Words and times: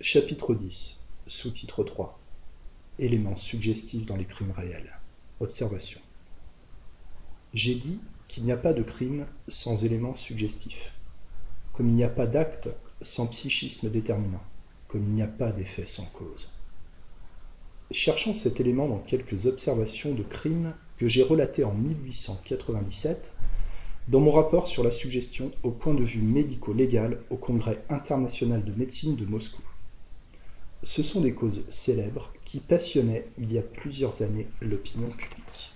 Chapitre 0.00 0.56
X 0.64 1.00
Sous-titre 1.26 1.82
3 1.82 2.20
Éléments 3.00 3.34
suggestifs 3.34 4.06
dans 4.06 4.14
les 4.14 4.26
crimes 4.26 4.52
réels. 4.56 4.96
Observation. 5.40 6.00
J'ai 7.52 7.74
dit 7.74 7.98
qu'il 8.28 8.44
n'y 8.44 8.52
a 8.52 8.56
pas 8.56 8.74
de 8.74 8.84
crime 8.84 9.26
sans 9.48 9.84
éléments 9.84 10.14
suggestifs, 10.14 10.92
comme 11.72 11.88
il 11.88 11.96
n'y 11.96 12.04
a 12.04 12.08
pas 12.08 12.28
d'acte 12.28 12.68
sans 13.02 13.26
psychisme 13.26 13.90
déterminant, 13.90 14.44
comme 14.86 15.02
il 15.02 15.14
n'y 15.14 15.22
a 15.22 15.26
pas 15.26 15.50
d'effet 15.50 15.84
sans 15.84 16.06
cause. 16.06 16.54
Cherchant 17.90 18.34
cet 18.34 18.60
élément 18.60 18.86
dans 18.86 19.00
quelques 19.00 19.46
observations 19.46 20.14
de 20.14 20.22
crimes 20.22 20.74
que 20.96 21.08
j'ai 21.08 21.24
relatées 21.24 21.64
en 21.64 21.74
1897 21.74 23.32
dans 24.06 24.20
mon 24.20 24.30
rapport 24.30 24.68
sur 24.68 24.84
la 24.84 24.92
suggestion 24.92 25.50
au 25.64 25.72
point 25.72 25.94
de 25.94 26.04
vue 26.04 26.22
médico-légal 26.22 27.20
au 27.30 27.36
Congrès 27.36 27.82
international 27.88 28.64
de 28.64 28.72
médecine 28.72 29.16
de 29.16 29.24
Moscou. 29.24 29.62
Ce 30.82 31.02
sont 31.02 31.20
des 31.20 31.34
causes 31.34 31.68
célèbres 31.70 32.32
qui 32.44 32.60
passionnaient 32.60 33.26
il 33.36 33.52
y 33.52 33.58
a 33.58 33.62
plusieurs 33.62 34.22
années 34.22 34.46
l'opinion 34.60 35.10
publique. 35.10 35.72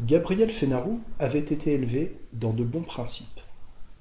Gabriel 0.00 0.50
Fénarou 0.50 1.00
avait 1.18 1.38
été 1.38 1.72
élevé 1.72 2.16
dans 2.32 2.52
de 2.52 2.64
bons 2.64 2.82
principes. 2.82 3.40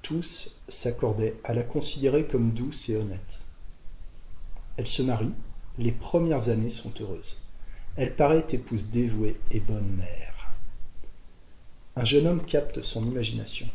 Tous 0.02 0.60
s'accordaient 0.68 1.36
à 1.44 1.54
la 1.54 1.64
considérer 1.64 2.26
comme 2.26 2.52
douce 2.52 2.90
et 2.90 2.98
honnête. 2.98 3.40
Elle 4.78 4.88
se 4.88 5.02
marie, 5.02 5.32
les 5.78 5.94
premières 5.94 6.50
années 6.50 6.70
sont 6.70 6.94
heureuses. 7.00 7.42
Elle 7.96 8.16
paraît 8.16 8.46
épouse 8.52 8.90
dévouée 8.90 9.40
et 9.52 9.62
bonne 9.62 9.96
mère. 9.96 10.52
Un 11.96 12.04
jeune 12.04 12.28
homme 12.28 12.44
capte 12.44 12.84
son 12.84 13.06
imagination. 13.06 13.68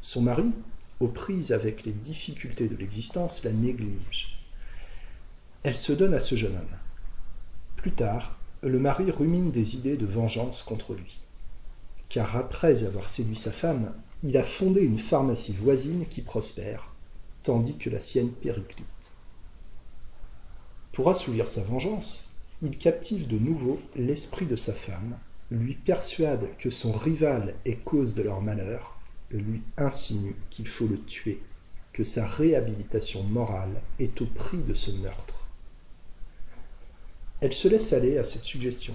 Son 0.00 0.22
mari, 0.22 0.50
aux 1.00 1.08
prises 1.08 1.52
avec 1.52 1.84
les 1.84 1.92
difficultés 1.92 2.68
de 2.68 2.76
l'existence, 2.76 3.44
la 3.44 3.52
néglige. 3.52 4.38
Elle 5.62 5.76
se 5.76 5.92
donne 5.92 6.14
à 6.14 6.20
ce 6.20 6.36
jeune 6.36 6.54
homme. 6.54 6.78
Plus 7.76 7.92
tard, 7.92 8.38
le 8.62 8.78
mari 8.78 9.10
rumine 9.10 9.50
des 9.50 9.76
idées 9.76 9.96
de 9.96 10.06
vengeance 10.06 10.62
contre 10.62 10.94
lui. 10.94 11.18
Car 12.08 12.36
après 12.36 12.84
avoir 12.84 13.08
séduit 13.08 13.36
sa 13.36 13.52
femme, 13.52 13.92
il 14.22 14.36
a 14.36 14.44
fondé 14.44 14.80
une 14.80 14.98
pharmacie 14.98 15.52
voisine 15.52 16.06
qui 16.08 16.22
prospère, 16.22 16.92
tandis 17.42 17.76
que 17.76 17.90
la 17.90 18.00
sienne 18.00 18.30
périclite. 18.30 18.86
Pour 20.92 21.10
assouvir 21.10 21.46
sa 21.46 21.62
vengeance, 21.62 22.30
il 22.62 22.78
captive 22.78 23.28
de 23.28 23.38
nouveau 23.38 23.78
l'esprit 23.96 24.46
de 24.46 24.56
sa 24.56 24.72
femme, 24.72 25.16
lui 25.50 25.74
persuade 25.74 26.48
que 26.58 26.70
son 26.70 26.92
rival 26.92 27.54
est 27.66 27.76
cause 27.76 28.14
de 28.14 28.22
leur 28.22 28.40
malheur 28.40 28.95
lui 29.30 29.62
insinue 29.76 30.36
qu'il 30.50 30.68
faut 30.68 30.86
le 30.86 31.00
tuer, 31.00 31.40
que 31.92 32.04
sa 32.04 32.26
réhabilitation 32.26 33.22
morale 33.22 33.80
est 33.98 34.20
au 34.20 34.26
prix 34.26 34.58
de 34.58 34.74
ce 34.74 34.90
meurtre. 34.90 35.46
Elle 37.40 37.52
se 37.52 37.68
laisse 37.68 37.92
aller 37.92 38.18
à 38.18 38.24
cette 38.24 38.44
suggestion. 38.44 38.94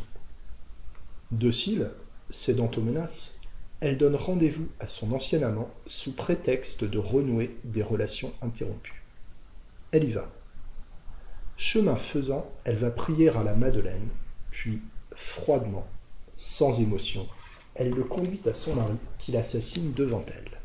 Docile, 1.31 1.91
cédant 2.29 2.71
aux 2.75 2.81
menaces, 2.81 3.39
elle 3.79 3.97
donne 3.97 4.15
rendez-vous 4.15 4.67
à 4.79 4.87
son 4.87 5.11
ancien 5.11 5.41
amant 5.41 5.69
sous 5.87 6.13
prétexte 6.13 6.83
de 6.83 6.97
renouer 6.99 7.55
des 7.63 7.81
relations 7.81 8.33
interrompues. 8.41 9.03
Elle 9.91 10.05
y 10.05 10.11
va. 10.11 10.31
Chemin 11.57 11.95
faisant, 11.95 12.49
elle 12.63 12.77
va 12.77 12.91
prier 12.91 13.29
à 13.29 13.43
la 13.43 13.55
Madeleine, 13.55 14.07
puis, 14.52 14.81
froidement, 15.13 15.87
sans 16.35 16.79
émotion, 16.79 17.27
elle 17.81 17.95
le 17.95 18.03
conduit 18.03 18.39
à 18.45 18.53
son 18.53 18.75
mari, 18.75 18.93
qui 19.17 19.31
l'assassine 19.31 19.93
devant 19.93 20.23
elle. 20.27 20.59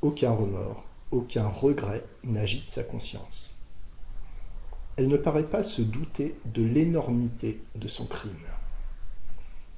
Aucun 0.00 0.30
remords, 0.30 0.86
aucun 1.10 1.46
regret 1.46 2.02
n'agite 2.24 2.70
sa 2.70 2.82
conscience. 2.82 3.56
Elle 4.96 5.08
ne 5.08 5.18
paraît 5.18 5.44
pas 5.44 5.62
se 5.62 5.82
douter 5.82 6.34
de 6.46 6.62
l'énormité 6.62 7.60
de 7.74 7.88
son 7.88 8.06
crime. 8.06 8.32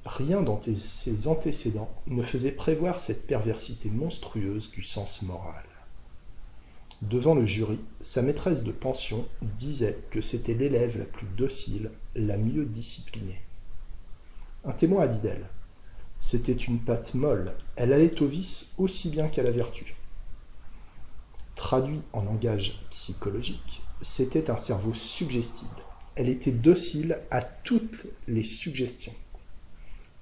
Rien 0.05 0.41
dans 0.41 0.61
ses 0.61 1.27
antécédents 1.27 1.91
ne 2.07 2.23
faisait 2.23 2.53
prévoir 2.53 3.01
cette 3.01 3.27
perversité 3.27 3.89
monstrueuse 3.89 4.71
du 4.71 4.83
sens 4.83 5.21
moral. 5.21 5.65
Devant 7.01 7.35
le 7.35 7.45
jury, 7.45 7.79
sa 7.99 8.21
maîtresse 8.21 8.63
de 8.63 8.71
pension 8.71 9.27
disait 9.41 9.97
que 10.11 10.21
c'était 10.21 10.53
l'élève 10.53 10.97
la 10.97 11.05
plus 11.05 11.27
docile, 11.35 11.91
la 12.15 12.37
mieux 12.37 12.65
disciplinée. 12.65 13.41
Un 14.63 14.73
témoin 14.73 15.03
a 15.03 15.07
dit 15.07 15.21
d'elle 15.21 15.47
C'était 16.19 16.51
une 16.53 16.79
pâte 16.79 17.15
molle, 17.15 17.53
elle 17.75 17.93
allait 17.93 18.21
au 18.21 18.27
vice 18.27 18.73
aussi 18.77 19.09
bien 19.09 19.27
qu'à 19.27 19.41
la 19.41 19.49
vertu. 19.49 19.95
Traduit 21.55 22.01
en 22.13 22.23
langage 22.23 22.79
psychologique, 22.91 23.81
c'était 24.01 24.51
un 24.51 24.57
cerveau 24.57 24.93
suggestible. 24.93 25.81
Elle 26.15 26.29
était 26.29 26.51
docile 26.51 27.17
à 27.31 27.41
toutes 27.41 28.05
les 28.27 28.43
suggestions. 28.43 29.13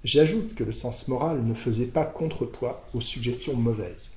J'ajoute 0.06 0.56
que 0.56 0.64
le 0.64 0.72
sens 0.72 1.10
moral 1.10 1.44
ne 1.44 1.54
faisait 1.54 1.88
pas 1.88 2.06
contrepoids 2.06 2.86
aux 2.94 3.02
suggestions 3.02 3.56
mauvaises. 3.56 4.12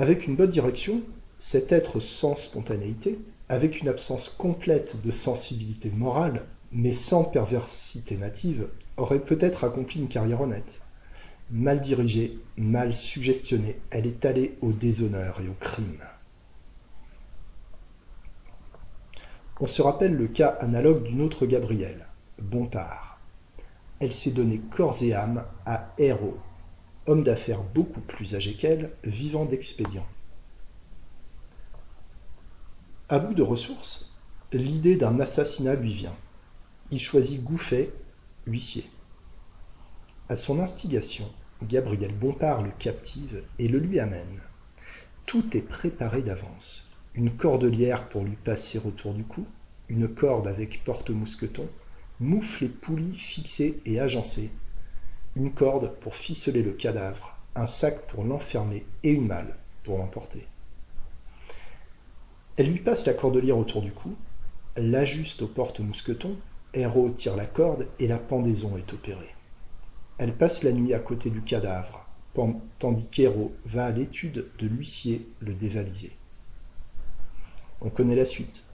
Avec 0.00 0.26
une 0.26 0.34
bonne 0.34 0.50
direction, 0.50 1.02
cet 1.38 1.70
être 1.70 2.00
sans 2.00 2.34
spontanéité, 2.34 3.20
avec 3.48 3.80
une 3.80 3.88
absence 3.88 4.28
complète 4.28 5.00
de 5.04 5.12
sensibilité 5.12 5.90
morale, 5.90 6.46
mais 6.72 6.92
sans 6.92 7.24
perversité 7.24 8.16
native, 8.16 8.68
aurait 8.96 9.20
peut-être 9.20 9.64
accompli 9.64 10.00
une 10.00 10.08
carrière 10.08 10.40
honnête. 10.40 10.82
Mal 11.50 11.80
dirigée, 11.80 12.38
mal 12.56 12.94
suggestionnée, 12.94 13.80
elle 13.90 14.06
est 14.06 14.24
allée 14.24 14.56
au 14.60 14.72
déshonneur 14.72 15.40
et 15.40 15.48
au 15.48 15.54
crime. 15.58 16.04
On 19.58 19.66
se 19.66 19.82
rappelle 19.82 20.14
le 20.14 20.28
cas 20.28 20.56
analogue 20.60 21.02
d'une 21.02 21.20
autre 21.20 21.44
Gabrielle, 21.44 22.06
Bompard. 22.40 23.20
Elle 23.98 24.12
s'est 24.12 24.30
donné 24.30 24.58
corps 24.58 25.02
et 25.02 25.12
âme 25.12 25.44
à 25.66 25.92
Héros, 25.98 26.38
homme 27.06 27.22
d'affaires 27.22 27.62
beaucoup 27.62 28.00
plus 28.00 28.34
âgé 28.34 28.54
qu'elle, 28.54 28.90
vivant 29.04 29.44
d'expédients. 29.44 30.06
À 33.10 33.18
bout 33.18 33.34
de 33.34 33.42
ressources, 33.42 34.14
l'idée 34.52 34.96
d'un 34.96 35.18
assassinat 35.18 35.74
lui 35.74 35.92
vient. 35.92 36.14
Il 36.92 36.98
choisit 36.98 37.44
Gouffet, 37.44 37.92
huissier. 38.48 38.84
À 40.28 40.34
son 40.34 40.58
instigation, 40.58 41.30
Gabriel 41.62 42.12
Bompard 42.12 42.62
le 42.62 42.72
captive 42.80 43.44
et 43.60 43.68
le 43.68 43.78
lui 43.78 44.00
amène. 44.00 44.40
Tout 45.24 45.56
est 45.56 45.68
préparé 45.68 46.22
d'avance. 46.22 46.90
Une 47.14 47.30
cordelière 47.30 48.08
pour 48.08 48.24
lui 48.24 48.34
passer 48.34 48.80
autour 48.84 49.14
du 49.14 49.22
cou, 49.22 49.46
une 49.88 50.08
corde 50.08 50.48
avec 50.48 50.82
porte-mousqueton, 50.82 51.68
moufle 52.18 52.64
et 52.64 52.68
poulies 52.68 53.16
fixées 53.16 53.80
et 53.86 54.00
agencées, 54.00 54.50
une 55.36 55.52
corde 55.52 55.94
pour 56.00 56.16
ficeler 56.16 56.64
le 56.64 56.72
cadavre, 56.72 57.36
un 57.54 57.66
sac 57.66 58.04
pour 58.08 58.24
l'enfermer 58.24 58.84
et 59.04 59.10
une 59.10 59.28
malle 59.28 59.54
pour 59.84 59.98
l'emporter. 59.98 60.44
Elle 62.56 62.72
lui 62.72 62.80
passe 62.80 63.06
la 63.06 63.14
cordelière 63.14 63.58
autour 63.58 63.80
du 63.80 63.92
cou, 63.92 64.16
l'ajuste 64.76 65.42
au 65.42 65.46
porte-mousqueton 65.46 66.36
Héro 66.72 67.10
tire 67.10 67.34
la 67.34 67.46
corde 67.46 67.88
et 67.98 68.06
la 68.06 68.18
pendaison 68.18 68.76
est 68.76 68.92
opérée. 68.92 69.34
Elle 70.18 70.32
passe 70.32 70.62
la 70.62 70.70
nuit 70.70 70.94
à 70.94 71.00
côté 71.00 71.28
du 71.28 71.42
cadavre, 71.42 72.06
tandis 72.78 73.06
qu'Héro 73.06 73.52
va 73.64 73.86
à 73.86 73.90
l'étude 73.90 74.46
de 74.58 74.66
l'huissier 74.68 75.26
le 75.40 75.52
dévaliser. 75.52 76.12
On 77.80 77.90
connaît 77.90 78.14
la 78.14 78.24
suite. 78.24 78.64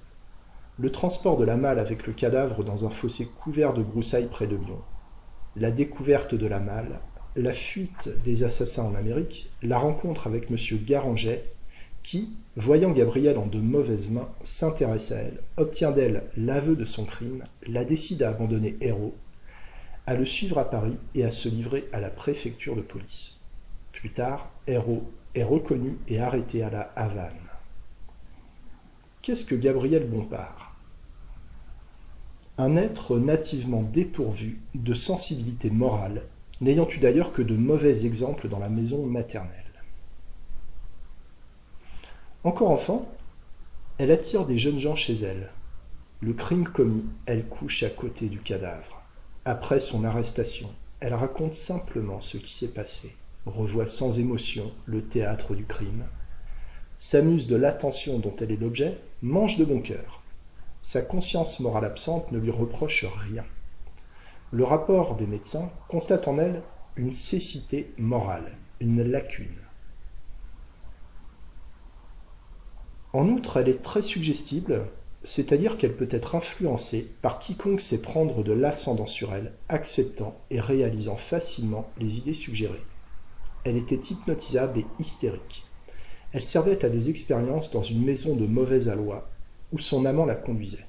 Le 0.79 0.93
transport 0.93 1.39
de 1.39 1.45
la 1.47 1.57
malle 1.57 1.79
avec 1.79 2.07
le 2.07 2.13
cadavre 2.13 2.63
dans 2.65 2.85
un 2.85 2.91
fossé 2.91 3.27
couvert 3.41 3.73
de 3.73 3.83
broussailles 3.83 4.29
près 4.29 4.47
de 4.47 4.57
Lyon. 4.57 4.81
La 5.55 5.71
découverte 5.71 6.35
de 6.35 6.47
la 6.47 6.61
malle, 6.61 7.01
la 7.35 7.55
fuite 7.55 8.11
des 8.25 8.45
assassins 8.45 8.85
en 8.85 8.95
Amérique, 8.95 9.49
la 9.63 9.79
rencontre 9.79 10.27
avec 10.27 10.51
M. 10.51 10.59
Garanget 10.85 11.43
qui, 12.07 12.29
voyant 12.55 12.93
Gabrielle 12.93 13.37
en 13.37 13.47
de 13.47 13.59
mauvaises 13.59 14.11
mains, 14.11 14.29
s'intéresse 14.45 15.11
à 15.11 15.17
elle, 15.17 15.41
obtient 15.57 15.91
d'elle 15.91 16.23
l'aveu 16.37 16.77
de 16.77 16.85
son 16.85 17.05
crime, 17.05 17.43
la 17.67 17.85
décide 17.85 18.23
à 18.23 18.29
abandonner 18.29 18.77
Héros, 18.81 19.17
à 20.07 20.15
le 20.15 20.25
suivre 20.25 20.59
à 20.59 20.71
Paris 20.71 20.97
et 21.17 21.25
à 21.25 21.33
se 21.33 21.49
livrer 21.49 21.85
à 21.93 21.99
la 21.99 22.09
préfecture 22.09 22.77
de 22.77 22.81
police. 22.81 23.41
Plus 23.91 24.11
tard, 24.11 24.53
Héros 24.69 25.03
est 25.35 25.43
reconnu 25.43 25.99
et 26.07 26.21
arrêté 26.21 26.63
à 26.63 26.71
la 26.71 26.93
Havane. 26.95 27.35
Qu'est-ce 29.21 29.45
que 29.45 29.57
Gabriel 29.57 30.07
Bompard? 30.07 30.77
Un 32.57 32.77
être 32.77 33.19
nativement 33.19 33.83
dépourvu 33.83 34.61
de 34.77 34.95
sensibilité 34.95 35.71
morale, 35.71 36.23
n'ayant 36.61 36.89
eu 36.89 36.99
d'ailleurs 36.99 37.33
que 37.33 37.43
de 37.43 37.57
mauvais 37.57 38.07
exemples 38.07 38.49
dans 38.49 38.61
la 38.61 38.69
maison 38.69 39.05
maternelle. 39.07 39.66
Encore 42.47 42.71
enfant, 42.71 43.09
elle 43.99 44.13
attire 44.13 44.47
des 44.47 44.57
jeunes 44.57 44.79
gens 44.79 44.95
chez 44.95 45.15
elle. 45.15 45.51
Le 46.21 46.33
crime 46.33 46.69
commis, 46.69 47.05
elle 47.27 47.45
couche 47.45 47.83
à 47.83 47.91
côté 47.91 48.29
du 48.29 48.39
cadavre. 48.39 49.03
Après 49.45 49.81
son 49.81 50.05
arrestation, 50.05 50.71
elle 51.01 51.15
raconte 51.15 51.55
simplement 51.55 52.21
ce 52.21 52.37
qui 52.37 52.55
s'est 52.55 52.73
passé, 52.73 53.17
revoit 53.47 53.87
sans 53.87 54.21
émotion 54.21 54.71
le 54.85 55.03
théâtre 55.03 55.57
du 55.57 55.65
crime, 55.65 56.05
s'amuse 56.99 57.49
de 57.49 57.57
l'attention 57.57 58.21
dont 58.21 58.37
elle 58.39 58.53
est 58.53 58.61
l'objet, 58.61 58.97
mange 59.23 59.57
de 59.57 59.65
bon 59.65 59.81
cœur. 59.81 60.23
Sa 60.83 61.03
conscience 61.03 61.59
morale 61.59 61.87
absente 61.87 62.31
ne 62.31 62.39
lui 62.39 62.53
reproche 62.53 63.07
rien. 63.25 63.45
Le 64.53 64.63
rapport 64.63 65.17
des 65.17 65.27
médecins 65.27 65.69
constate 65.89 66.29
en 66.29 66.39
elle 66.39 66.63
une 66.95 67.13
cécité 67.13 67.91
morale, 67.99 68.53
une 68.79 69.03
lacune. 69.03 69.66
En 73.17 73.31
outre, 73.31 73.57
elle 73.57 73.71
est 73.71 73.83
très 73.83 74.03
suggestible, 74.03 74.83
c'est-à-dire 75.23 75.79
qu'elle 75.79 75.97
peut 75.97 76.09
être 76.11 76.35
influencée 76.35 77.11
par 77.23 77.39
quiconque 77.39 77.81
sait 77.81 78.03
prendre 78.03 78.45
de 78.45 78.53
l'ascendant 78.53 79.07
sur 79.07 79.33
elle, 79.33 79.55
acceptant 79.71 80.39
et 80.51 80.61
réalisant 80.61 81.17
facilement 81.17 81.91
les 81.99 82.19
idées 82.19 82.35
suggérées. 82.35 82.83
Elle 83.65 83.79
était 83.79 83.95
hypnotisable 83.97 84.81
et 84.81 84.87
hystérique. 85.01 85.65
Elle 86.35 86.43
servait 86.43 86.85
à 86.85 86.91
des 86.91 87.09
expériences 87.09 87.71
dans 87.71 87.83
une 87.83 88.05
maison 88.05 88.37
de 88.37 88.45
mauvaise 88.45 88.91
aloi, 88.91 89.27
où 89.73 89.79
son 89.79 90.05
amant 90.05 90.27
la 90.27 90.35
conduisait. 90.35 90.85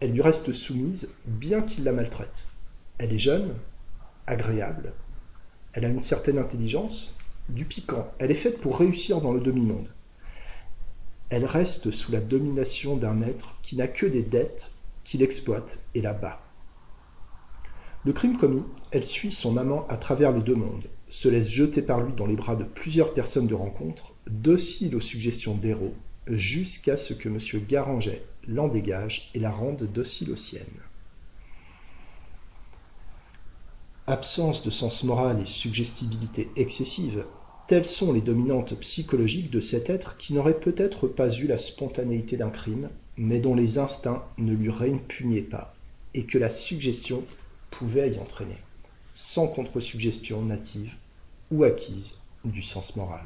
Elle 0.00 0.12
lui 0.12 0.22
reste 0.22 0.50
soumise, 0.54 1.12
bien 1.26 1.60
qu'il 1.60 1.84
la 1.84 1.92
maltraite. 1.92 2.46
Elle 2.96 3.12
est 3.12 3.18
jeune, 3.18 3.54
agréable, 4.26 4.94
elle 5.74 5.84
a 5.84 5.88
une 5.88 6.00
certaine 6.00 6.38
intelligence, 6.38 7.14
du 7.50 7.66
piquant. 7.66 8.10
Elle 8.18 8.30
est 8.30 8.34
faite 8.34 8.62
pour 8.62 8.78
réussir 8.78 9.20
dans 9.20 9.34
le 9.34 9.40
demi-monde. 9.40 9.88
Elle 11.34 11.46
reste 11.46 11.90
sous 11.90 12.12
la 12.12 12.20
domination 12.20 12.96
d'un 12.96 13.20
être 13.20 13.56
qui 13.60 13.74
n'a 13.74 13.88
que 13.88 14.06
des 14.06 14.22
dettes, 14.22 14.70
qui 15.02 15.18
l'exploite 15.18 15.80
et 15.96 16.00
la 16.00 16.12
bat. 16.12 16.40
Le 18.04 18.12
crime 18.12 18.38
commis, 18.38 18.62
elle 18.92 19.02
suit 19.02 19.32
son 19.32 19.56
amant 19.56 19.84
à 19.88 19.96
travers 19.96 20.30
les 20.30 20.42
deux 20.42 20.54
mondes, 20.54 20.86
se 21.08 21.26
laisse 21.26 21.50
jeter 21.50 21.82
par 21.82 22.02
lui 22.02 22.12
dans 22.12 22.26
les 22.26 22.36
bras 22.36 22.54
de 22.54 22.62
plusieurs 22.62 23.14
personnes 23.14 23.48
de 23.48 23.54
rencontre, 23.56 24.12
docile 24.28 24.94
aux 24.94 25.00
suggestions 25.00 25.56
d'héros, 25.56 25.96
jusqu'à 26.28 26.96
ce 26.96 27.14
que 27.14 27.28
M. 27.28 27.38
Garanget 27.66 28.24
l'en 28.46 28.68
dégage 28.68 29.32
et 29.34 29.40
la 29.40 29.50
rende 29.50 29.88
docile 29.92 30.30
aux 30.30 30.36
siennes. 30.36 30.62
Absence 34.06 34.62
de 34.62 34.70
sens 34.70 35.02
moral 35.02 35.40
et 35.40 35.46
suggestibilité 35.46 36.48
excessive, 36.54 37.24
telles 37.66 37.86
sont 37.86 38.12
les 38.12 38.20
dominantes 38.20 38.74
psychologiques 38.80 39.50
de 39.50 39.60
cet 39.60 39.88
être 39.88 40.16
qui 40.18 40.34
n'aurait 40.34 40.60
peut-être 40.60 41.08
pas 41.08 41.30
eu 41.30 41.46
la 41.46 41.58
spontanéité 41.58 42.36
d'un 42.36 42.50
crime, 42.50 42.90
mais 43.16 43.40
dont 43.40 43.54
les 43.54 43.78
instincts 43.78 44.24
ne 44.36 44.52
lui 44.52 44.70
répugnaient 44.70 45.40
pas, 45.40 45.74
et 46.12 46.24
que 46.24 46.38
la 46.38 46.50
suggestion 46.50 47.22
pouvait 47.70 48.12
y 48.12 48.18
entraîner, 48.18 48.58
sans 49.14 49.46
contre-suggestion 49.48 50.42
native 50.42 50.94
ou 51.50 51.64
acquise 51.64 52.18
du 52.44 52.62
sens 52.62 52.96
moral. 52.96 53.24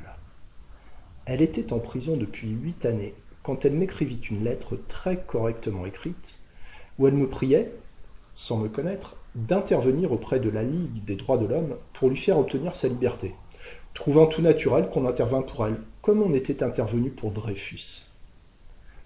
Elle 1.27 1.43
était 1.43 1.73
en 1.73 1.81
prison 1.81 2.17
depuis 2.17 2.49
huit 2.49 2.87
années 2.87 3.15
quand 3.43 3.65
elle 3.65 3.75
m'écrivit 3.75 4.21
une 4.31 4.45
lettre 4.45 4.79
très 4.89 5.17
correctement 5.17 5.85
écrite, 5.85 6.39
où 6.99 7.09
elle 7.09 7.15
me 7.15 7.29
priait, 7.29 7.73
sans 8.35 8.59
me 8.59 8.69
connaître, 8.69 9.17
d'intervenir 9.35 10.13
auprès 10.13 10.39
de 10.39 10.49
la 10.51 10.63
Ligue 10.63 11.05
des 11.05 11.17
droits 11.17 11.39
de 11.39 11.47
l'homme 11.47 11.77
pour 11.93 12.09
lui 12.09 12.17
faire 12.17 12.39
obtenir 12.39 12.75
sa 12.75 12.89
liberté, 12.89 13.35
trouvant 13.99 14.29
tout 14.29 14.43
naturel 14.43 14.89
qu'on 14.91 15.09
intervint 15.09 15.43
pour 15.43 15.67
elle, 15.67 15.81
comme 16.03 16.23
on 16.23 16.33
était 16.33 16.63
intervenu 16.63 17.11
pour 17.11 17.33
Dreyfus. 17.33 18.07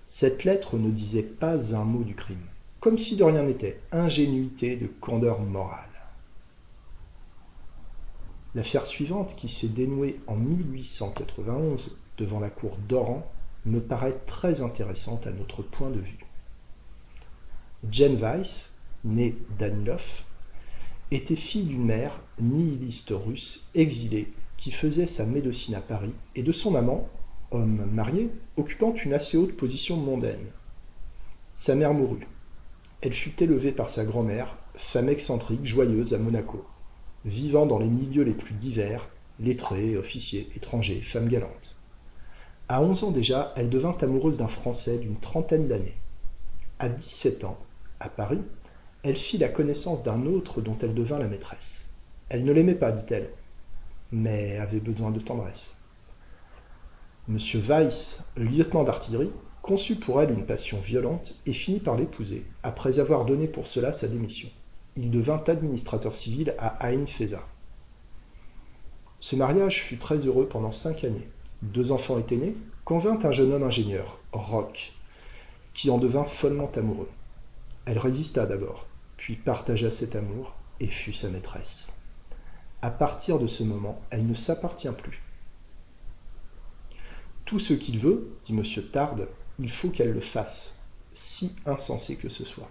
Cette 0.07 0.45
lettre 0.45 0.77
ne 0.77 0.91
disait 0.91 1.23
pas 1.23 1.75
un 1.75 1.85
mot 1.85 2.03
du 2.03 2.15
crime, 2.15 2.45
comme 2.79 2.99
si 2.99 3.17
de 3.17 3.25
rien 3.25 3.43
n'était, 3.43 3.81
ingénuité 3.91 4.77
de 4.77 4.87
candeur 4.87 5.41
morale. 5.41 5.89
L'affaire 8.55 8.85
suivante, 8.85 9.35
qui 9.35 9.49
s'est 9.49 9.69
dénouée 9.69 10.21
en 10.27 10.37
1891 10.37 12.03
devant 12.19 12.39
la 12.39 12.51
cour 12.51 12.77
d'Oran, 12.87 13.27
me 13.65 13.81
paraît 13.81 14.19
très 14.27 14.61
intéressante 14.61 15.27
à 15.27 15.33
notre 15.33 15.63
point 15.63 15.89
de 15.89 16.01
vue. 16.01 16.27
Jane 17.91 18.17
Weiss, 18.17 18.77
née 19.05 19.39
Danilov, 19.59 20.25
était 21.11 21.35
fille 21.35 21.65
d'une 21.65 21.87
mère 21.87 22.21
nihiliste 22.39 23.15
russe 23.17 23.71
exilée 23.75 24.31
qui 24.63 24.71
faisait 24.71 25.09
sa 25.09 25.27
médecine 25.27 25.75
à 25.75 25.81
Paris 25.81 26.13
et 26.37 26.45
de 26.45 26.53
son 26.53 26.77
amant, 26.77 27.09
homme 27.51 27.85
marié, 27.93 28.31
occupant 28.57 28.95
une 28.95 29.13
assez 29.13 29.37
haute 29.37 29.57
position 29.57 29.97
mondaine. 29.97 30.47
Sa 31.53 31.75
mère 31.75 31.95
mourut. 31.95 32.29
Elle 33.01 33.13
fut 33.13 33.43
élevée 33.43 33.73
par 33.73 33.91
sa 33.91 34.05
grand-mère, 34.05 34.57
femme 34.77 35.09
excentrique, 35.09 35.67
joyeuse 35.67 36.15
à 36.15 36.19
Monaco, 36.19 36.65
vivant 37.25 37.67
dans 37.67 37.81
les 37.81 37.89
milieux 37.89 38.23
les 38.23 38.35
plus 38.35 38.55
divers, 38.55 39.09
lettrés, 39.41 39.97
officiers, 39.97 40.49
étrangers, 40.55 41.01
femmes 41.01 41.29
galantes. 41.29 41.75
À 42.69 42.85
onze 42.85 43.03
ans 43.03 43.11
déjà, 43.11 43.53
elle 43.57 43.69
devint 43.69 43.97
amoureuse 44.01 44.39
d'un 44.39 44.47
Français 44.47 44.99
d'une 44.99 45.19
trentaine 45.19 45.67
d'années. 45.67 45.97
À 46.79 46.89
dix-sept 46.89 47.43
ans, 47.43 47.59
à 47.99 48.09
Paris, 48.09 48.43
elle 49.03 49.17
fit 49.17 49.39
la 49.39 49.49
connaissance 49.49 50.05
d'un 50.05 50.25
autre 50.25 50.61
dont 50.61 50.79
elle 50.81 50.95
devint 50.95 51.19
la 51.19 51.27
maîtresse. 51.27 51.87
Elle 52.29 52.45
ne 52.45 52.53
l'aimait 52.53 52.77
pas, 52.77 52.93
dit-elle, 52.93 53.29
mais 54.13 54.59
avait 54.59 54.81
besoin 54.81 55.11
de 55.11 55.21
tendresse. 55.21 55.79
Monsieur 57.29 57.61
Weiss, 57.61 58.25
lieutenant 58.37 58.85
d'artillerie, 58.85 59.31
conçut 59.63 59.97
pour 59.97 60.21
elle 60.21 60.31
une 60.31 60.45
passion 60.45 60.79
violente 60.81 61.35
et 61.47 61.53
finit 61.53 61.79
par 61.79 61.97
l'épouser, 61.97 62.45
après 62.63 62.99
avoir 62.99 63.25
donné 63.25 63.47
pour 63.47 63.67
cela 63.67 63.93
sa 63.93 64.09
démission. 64.09 64.49
Il 64.97 65.11
devint 65.11 65.43
administrateur 65.47 66.15
civil 66.15 66.55
à 66.59 66.87
Ain 66.89 67.07
Feza. 67.07 67.41
Ce 69.21 69.37
mariage 69.37 69.85
fut 69.85 69.97
très 69.97 70.19
heureux 70.19 70.47
pendant 70.47 70.73
cinq 70.73 71.05
années. 71.05 71.29
Deux 71.63 71.93
enfants 71.93 72.19
étaient 72.19 72.37
nés, 72.37 72.57
quand 72.85 72.99
vint 72.99 73.19
un 73.23 73.31
jeune 73.31 73.53
homme 73.53 73.63
ingénieur, 73.63 74.19
Roch, 74.33 74.93
qui 75.75 75.91
en 75.91 75.99
devint 75.99 76.25
follement 76.25 76.71
amoureux. 76.75 77.09
Elle 77.87 77.99
résista 77.99 78.47
d'abord, 78.47 78.87
puis 79.17 79.37
partagea 79.37 79.91
cet 79.91 80.17
amour 80.17 80.55
et 80.81 80.89
fut 80.89 81.13
sa 81.13 81.29
maîtresse. 81.29 81.87
À 82.85 82.91
partir 82.91 83.39
de 83.39 83.47
ce 83.47 83.63
moment, 83.63 84.03
elle 84.11 84.27
ne 84.27 84.35
s'appartient 84.35 84.91
plus. 84.91 85.23
Tout 87.45 87.61
ce 87.61 87.75
qu'il 87.75 88.01
veut, 88.01 88.37
dit 88.45 88.53
M. 88.53 88.65
Tarde, 88.91 89.29
il 89.61 89.71
faut 89.71 89.91
qu'elle 89.91 90.13
le 90.13 90.21
fasse, 90.21 90.81
si 91.15 91.55
insensé 91.65 92.17
que 92.17 92.29
ce 92.29 92.45
soit. 92.45 92.69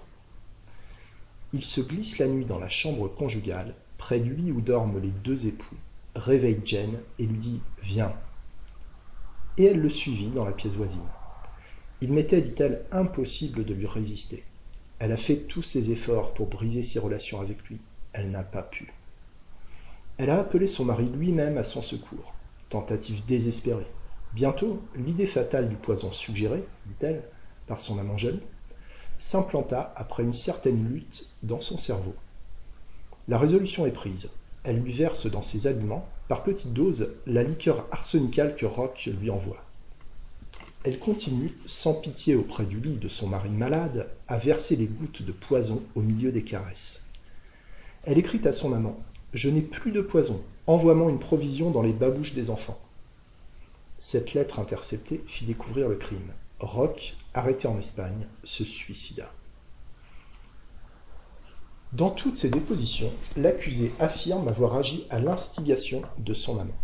Il 1.54 1.64
se 1.64 1.80
glisse 1.80 2.18
la 2.18 2.28
nuit 2.28 2.44
dans 2.44 2.60
la 2.60 2.68
chambre 2.68 3.08
conjugale, 3.08 3.74
près 3.98 4.20
du 4.20 4.36
lit 4.36 4.52
où 4.52 4.60
dorment 4.60 5.00
les 5.00 5.12
deux 5.12 5.48
époux, 5.48 5.76
réveille 6.16 6.62
Jane 6.66 7.00
et 7.18 7.26
lui 7.26 7.38
dit 7.38 7.62
Viens. 7.82 8.14
Et 9.58 9.66
elle 9.66 9.80
le 9.80 9.90
suivit 9.90 10.28
dans 10.28 10.46
la 10.46 10.52
pièce 10.52 10.74
voisine. 10.74 11.00
Il 12.02 12.12
m'était, 12.12 12.42
dit-elle, 12.42 12.84
impossible 12.92 13.64
de 13.64 13.74
lui 13.74 13.88
résister. 13.88 14.44
Elle 15.00 15.12
a 15.14 15.18
fait 15.18 15.38
tous 15.38 15.62
ses 15.62 15.92
efforts 15.92 16.34
pour 16.34 16.48
briser 16.48 16.84
ses 16.84 17.00
relations 17.00 17.40
avec 17.40 17.64
lui. 17.70 17.80
Elle 18.12 18.32
n'a 18.32 18.44
pas 18.44 18.64
pu. 18.64 18.92
Elle 20.18 20.30
a 20.30 20.40
appelé 20.40 20.68
son 20.68 20.86
mari 20.86 21.06
lui-même 21.06 21.58
à 21.58 21.64
son 21.64 21.82
secours. 21.82 22.34
Tentative 22.70 23.26
désespérée. 23.26 23.88
Bientôt, 24.34 24.82
l'idée 24.96 25.28
fatale 25.28 25.68
du 25.68 25.76
poison 25.76 26.12
suggéré, 26.12 26.64
dit-elle, 26.86 27.22
par 27.68 27.82
son 27.82 28.00
amant 28.00 28.18
jeune, 28.18 28.40
s'implanta 29.18 29.94
après 29.96 30.24
une 30.24 30.34
certaine 30.34 30.88
lutte 30.90 31.30
dans 31.44 31.60
son 31.60 31.78
cerveau. 31.78 32.16
La 33.28 33.38
résolution 33.38 33.86
est 33.86 33.92
prise. 33.92 34.30
Elle 34.64 34.80
lui 34.80 34.92
verse 34.92 35.28
dans 35.28 35.42
ses 35.42 35.68
aliments, 35.68 36.08
par 36.28 36.44
petites 36.44 36.74
doses, 36.74 37.12
la 37.28 37.44
liqueur 37.44 37.88
arsenicale 37.92 38.56
que 38.56 38.66
Roch 38.66 39.10
lui 39.20 39.30
envoie. 39.30 39.64
Elle 40.84 40.98
continue, 40.98 41.56
sans 41.66 41.94
pitié 41.94 42.36
auprès 42.36 42.66
du 42.66 42.80
lit 42.80 42.98
de 42.98 43.10
son 43.10 43.28
mari 43.28 43.50
malade, 43.50 44.08
à 44.28 44.38
verser 44.38 44.76
les 44.76 44.88
gouttes 44.88 45.22
de 45.22 45.32
poison 45.32 45.84
au 45.94 46.02
milieu 46.02 46.32
des 46.32 46.44
caresses. 46.44 47.04
Elle 48.04 48.18
écrit 48.18 48.42
à 48.46 48.52
son 48.52 48.74
amant 48.74 48.98
Je 49.34 49.50
n'ai 49.50 49.62
plus 49.62 49.92
de 49.92 50.02
poison, 50.02 50.42
envoie-moi 50.68 51.10
une 51.10 51.20
provision 51.20 51.72
dans 51.72 51.82
les 51.82 51.94
babouches 51.94 52.34
des 52.34 52.50
enfants. 52.50 52.80
Cette 53.98 54.34
lettre 54.34 54.60
interceptée 54.60 55.24
fit 55.28 55.46
découvrir 55.46 55.88
le 55.88 55.96
crime. 55.96 56.34
Roch, 56.60 57.16
arrêté 57.34 57.68
en 57.68 57.80
Espagne, 57.80 58.28
se 58.44 58.66
suicida. 58.66 59.32
Dans 61.94 62.10
toutes 62.10 62.38
ses 62.38 62.50
dépositions, 62.50 63.12
l'accusé 63.38 63.94
affirme 64.00 64.48
avoir 64.48 64.76
agi 64.76 65.06
à 65.10 65.20
l'instigation 65.20 66.02
de 66.18 66.34
son 66.34 66.60
amant. 66.60 66.78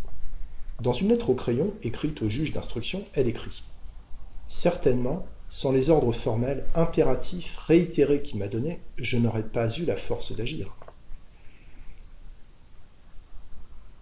Dans 0.79 0.93
une 0.93 1.09
lettre 1.09 1.31
au 1.31 1.33
crayon 1.33 1.73
écrite 1.81 2.21
au 2.21 2.29
juge 2.29 2.53
d'instruction, 2.53 3.03
elle 3.13 3.27
écrit 3.27 3.63
Certainement, 4.47 5.25
sans 5.49 5.73
les 5.73 5.89
ordres 5.89 6.13
formels, 6.13 6.65
impératifs, 6.75 7.57
réitérés 7.57 8.21
qu'il 8.21 8.39
m'a 8.39 8.47
donnés, 8.47 8.79
je 8.97 9.17
n'aurais 9.17 9.43
pas 9.43 9.69
eu 9.75 9.85
la 9.85 9.97
force 9.97 10.33
d'agir. 10.33 10.76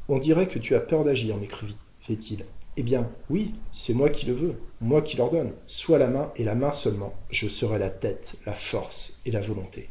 On 0.07 0.19
dirait 0.19 0.47
que 0.47 0.59
tu 0.59 0.75
as 0.75 0.79
peur 0.79 1.03
d'agir, 1.03 1.38
m'écrivait-il. 1.38 2.45
Eh 2.77 2.83
bien, 2.83 3.09
oui, 3.29 3.55
c'est 3.71 3.93
moi 3.93 4.09
qui 4.09 4.25
le 4.25 4.33
veux, 4.33 4.55
moi 4.81 5.01
qui 5.01 5.17
l'ordonne. 5.17 5.51
Sois 5.65 5.97
la 5.97 6.07
main 6.07 6.31
et 6.35 6.43
la 6.43 6.55
main 6.55 6.71
seulement, 6.71 7.13
je 7.31 7.47
serai 7.47 7.79
la 7.79 7.89
tête, 7.89 8.35
la 8.45 8.53
force 8.53 9.19
et 9.25 9.31
la 9.31 9.41
volonté. 9.41 9.89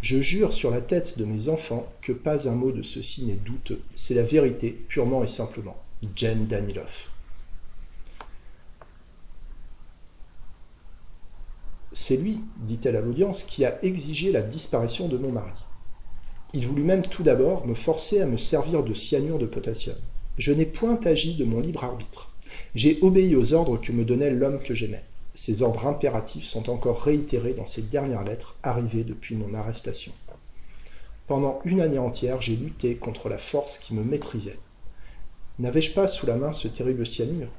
Je 0.00 0.20
jure 0.20 0.52
sur 0.52 0.70
la 0.70 0.80
tête 0.80 1.18
de 1.18 1.24
mes 1.24 1.48
enfants 1.48 1.86
que 2.02 2.12
pas 2.12 2.48
un 2.48 2.52
mot 2.52 2.72
de 2.72 2.82
ceci 2.82 3.24
n'est 3.24 3.34
douteux. 3.34 3.82
C'est 3.94 4.14
la 4.14 4.22
vérité, 4.22 4.70
purement 4.70 5.24
et 5.24 5.28
simplement. 5.28 5.76
Jen 6.14 6.46
Danilov. 6.46 7.08
C'est 11.94 12.16
lui, 12.16 12.40
dit-elle 12.58 12.96
à 12.96 13.00
l'audience, 13.00 13.44
qui 13.44 13.64
a 13.64 13.82
exigé 13.84 14.30
la 14.32 14.42
disparition 14.42 15.08
de 15.08 15.16
mon 15.16 15.32
mari. 15.32 15.63
Il 16.56 16.68
voulut 16.68 16.84
même 16.84 17.02
tout 17.02 17.24
d'abord 17.24 17.66
me 17.66 17.74
forcer 17.74 18.20
à 18.20 18.26
me 18.26 18.36
servir 18.36 18.84
de 18.84 18.94
cyanure 18.94 19.40
de 19.40 19.46
potassium. 19.46 19.96
Je 20.38 20.52
n'ai 20.52 20.66
point 20.66 21.00
agi 21.04 21.34
de 21.34 21.44
mon 21.44 21.58
libre 21.58 21.82
arbitre. 21.82 22.30
J'ai 22.76 22.98
obéi 23.02 23.34
aux 23.34 23.54
ordres 23.54 23.76
que 23.76 23.90
me 23.90 24.04
donnait 24.04 24.30
l'homme 24.30 24.62
que 24.62 24.72
j'aimais. 24.72 25.02
Ces 25.34 25.62
ordres 25.62 25.84
impératifs 25.88 26.44
sont 26.44 26.70
encore 26.70 27.02
réitérés 27.02 27.54
dans 27.54 27.66
ces 27.66 27.82
dernières 27.82 28.22
lettres 28.22 28.54
arrivées 28.62 29.02
depuis 29.02 29.34
mon 29.34 29.52
arrestation. 29.52 30.12
Pendant 31.26 31.60
une 31.64 31.80
année 31.80 31.98
entière, 31.98 32.40
j'ai 32.40 32.54
lutté 32.54 32.94
contre 32.94 33.28
la 33.28 33.38
force 33.38 33.78
qui 33.78 33.92
me 33.92 34.04
maîtrisait. 34.04 34.58
N'avais-je 35.58 35.92
pas 35.92 36.06
sous 36.06 36.26
la 36.26 36.36
main 36.36 36.52
ce 36.52 36.68
terrible 36.68 37.04
cyanure? 37.04 37.50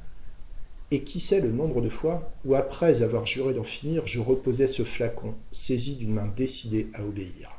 Et 0.91 1.01
qui 1.01 1.19
sait 1.19 1.41
le 1.41 1.51
nombre 1.51 1.81
de 1.81 1.89
fois 1.89 2.31
où, 2.45 2.55
après 2.55 3.01
avoir 3.01 3.25
juré 3.25 3.53
d'en 3.53 3.63
finir, 3.63 4.07
je 4.07 4.21
reposais 4.21 4.67
ce 4.67 4.83
flacon, 4.83 5.33
saisi 5.51 5.95
d'une 5.95 6.13
main 6.13 6.31
décidée 6.37 6.87
à 6.93 7.03
obéir? 7.03 7.54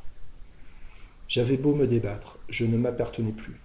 J'avais 1.29 1.57
beau 1.57 1.75
me 1.75 1.87
débattre, 1.87 2.39
je 2.49 2.65
ne 2.65 2.77
m'appartenais 2.77 3.33
plus. 3.33 3.61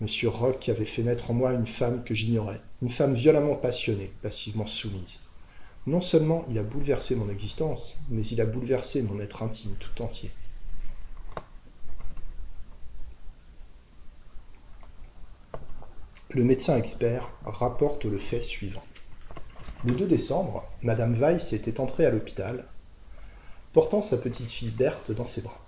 Monsieur 0.00 0.30
Roch 0.30 0.68
avait 0.70 0.86
fait 0.86 1.02
naître 1.02 1.30
en 1.30 1.34
moi 1.34 1.52
une 1.52 1.66
femme 1.66 2.02
que 2.04 2.14
j'ignorais, 2.14 2.60
une 2.80 2.90
femme 2.90 3.12
violemment 3.12 3.54
passionnée, 3.54 4.10
passivement 4.22 4.66
soumise. 4.66 5.20
Non 5.86 6.00
seulement 6.00 6.46
il 6.48 6.58
a 6.58 6.62
bouleversé 6.62 7.16
mon 7.16 7.28
existence, 7.28 8.00
mais 8.08 8.24
il 8.26 8.40
a 8.40 8.46
bouleversé 8.46 9.02
mon 9.02 9.20
être 9.20 9.42
intime 9.42 9.74
tout 9.78 10.02
entier. 10.02 10.30
Le 16.30 16.44
médecin 16.44 16.78
expert 16.78 17.28
rapporte 17.44 18.06
le 18.06 18.16
fait 18.16 18.40
suivant. 18.40 18.84
Le 19.84 19.94
2 19.94 20.06
décembre, 20.06 20.64
Madame 20.82 21.12
Weiss 21.12 21.52
était 21.52 21.80
entrée 21.80 22.06
à 22.06 22.10
l'hôpital, 22.10 22.64
portant 23.74 24.00
sa 24.00 24.16
petite 24.16 24.50
fille 24.50 24.70
Berthe 24.70 25.10
dans 25.10 25.26
ses 25.26 25.42
bras. 25.42 25.59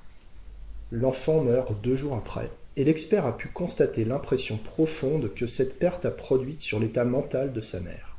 L'enfant 0.94 1.42
meurt 1.42 1.72
deux 1.82 1.96
jours 1.96 2.14
après, 2.14 2.50
et 2.76 2.84
l'expert 2.84 3.24
a 3.24 3.34
pu 3.34 3.48
constater 3.48 4.04
l'impression 4.04 4.58
profonde 4.58 5.32
que 5.32 5.46
cette 5.46 5.78
perte 5.78 6.04
a 6.04 6.10
produite 6.10 6.60
sur 6.60 6.78
l'état 6.78 7.06
mental 7.06 7.54
de 7.54 7.62
sa 7.62 7.80
mère. 7.80 8.18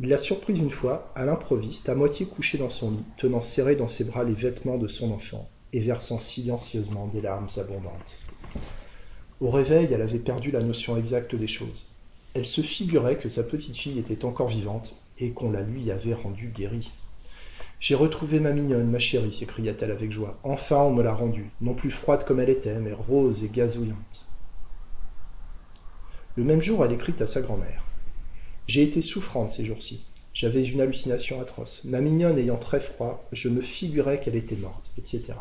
Il 0.00 0.08
l'a 0.08 0.16
surprise 0.16 0.58
une 0.58 0.70
fois, 0.70 1.12
à 1.14 1.26
l'improviste, 1.26 1.90
à 1.90 1.94
moitié 1.94 2.24
couchée 2.24 2.56
dans 2.56 2.70
son 2.70 2.92
lit, 2.92 3.04
tenant 3.18 3.42
serré 3.42 3.76
dans 3.76 3.86
ses 3.86 4.04
bras 4.04 4.24
les 4.24 4.32
vêtements 4.32 4.78
de 4.78 4.88
son 4.88 5.12
enfant, 5.12 5.50
et 5.74 5.80
versant 5.80 6.18
silencieusement 6.18 7.06
des 7.08 7.20
larmes 7.20 7.48
abondantes. 7.58 8.16
Au 9.42 9.50
réveil, 9.50 9.88
elle 9.92 10.00
avait 10.00 10.18
perdu 10.18 10.50
la 10.50 10.62
notion 10.62 10.96
exacte 10.96 11.34
des 11.34 11.48
choses. 11.48 11.88
Elle 12.32 12.46
se 12.46 12.62
figurait 12.62 13.18
que 13.18 13.28
sa 13.28 13.42
petite 13.42 13.76
fille 13.76 13.98
était 13.98 14.24
encore 14.24 14.48
vivante 14.48 15.02
et 15.18 15.32
qu'on 15.32 15.50
la 15.50 15.60
lui 15.60 15.90
avait 15.90 16.14
rendue 16.14 16.48
guérie. 16.48 16.88
J'ai 17.80 17.94
retrouvé 17.94 18.40
ma 18.40 18.52
mignonne, 18.52 18.90
ma 18.90 18.98
chérie, 18.98 19.32
s'écria-t-elle 19.32 19.90
avec 19.90 20.12
joie. 20.12 20.38
Enfin, 20.42 20.76
on 20.76 20.92
me 20.92 21.02
l'a 21.02 21.14
rendue, 21.14 21.50
non 21.62 21.72
plus 21.72 21.90
froide 21.90 22.26
comme 22.26 22.38
elle 22.38 22.50
était, 22.50 22.78
mais 22.78 22.92
rose 22.92 23.42
et 23.42 23.48
gazouillante. 23.48 24.26
Le 26.36 26.44
même 26.44 26.60
jour, 26.60 26.84
elle 26.84 26.92
écrit 26.92 27.14
à 27.20 27.26
sa 27.26 27.40
grand-mère. 27.40 27.86
J'ai 28.66 28.82
été 28.82 29.00
souffrante 29.00 29.50
ces 29.50 29.64
jours-ci. 29.64 30.04
J'avais 30.34 30.62
une 30.62 30.82
hallucination 30.82 31.40
atroce. 31.40 31.84
Ma 31.84 32.02
mignonne 32.02 32.36
ayant 32.38 32.58
très 32.58 32.80
froid, 32.80 33.26
je 33.32 33.48
me 33.48 33.62
figurais 33.62 34.20
qu'elle 34.20 34.36
était 34.36 34.56
morte, 34.56 34.90
etc. 34.98 35.32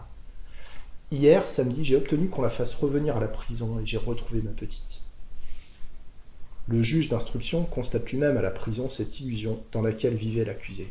Hier, 1.12 1.48
samedi, 1.50 1.84
j'ai 1.84 1.98
obtenu 1.98 2.29
qu'on 2.29 2.41
la 2.41 2.50
fasse 2.50 2.74
revenir 2.74 3.17
à 3.17 3.19
la 3.19 3.27
prison 3.27 3.79
et 3.81 3.86
j'ai 3.86 3.98
retrouvé 3.98 4.41
ma 4.41 4.51
petite. 4.51 5.01
Le 6.69 6.81
juge 6.84 7.10
d'instruction 7.10 7.63
constate 7.63 8.10
lui-même 8.12 8.38
à 8.38 8.41
la 8.41 8.51
prison 8.51 8.89
cette 8.89 9.19
illusion 9.19 9.62
dans 9.74 9.81
laquelle 9.81 10.15
vivait 10.15 10.46
l'accusé. 10.46 10.88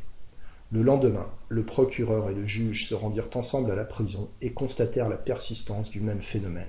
Le 0.71 0.83
lendemain, 0.83 1.27
le 1.49 1.63
procureur 1.63 2.29
et 2.29 2.35
le 2.35 2.47
juge 2.47 2.89
se 2.89 2.95
rendirent 2.95 3.31
ensemble 3.35 3.71
à 3.71 3.75
la 3.75 3.87
prison 3.87 4.29
et 4.43 4.53
constatèrent 4.53 5.09
la 5.09 5.17
persistance 5.17 5.89
du 5.89 6.01
même 6.01 6.21
phénomène. 6.21 6.67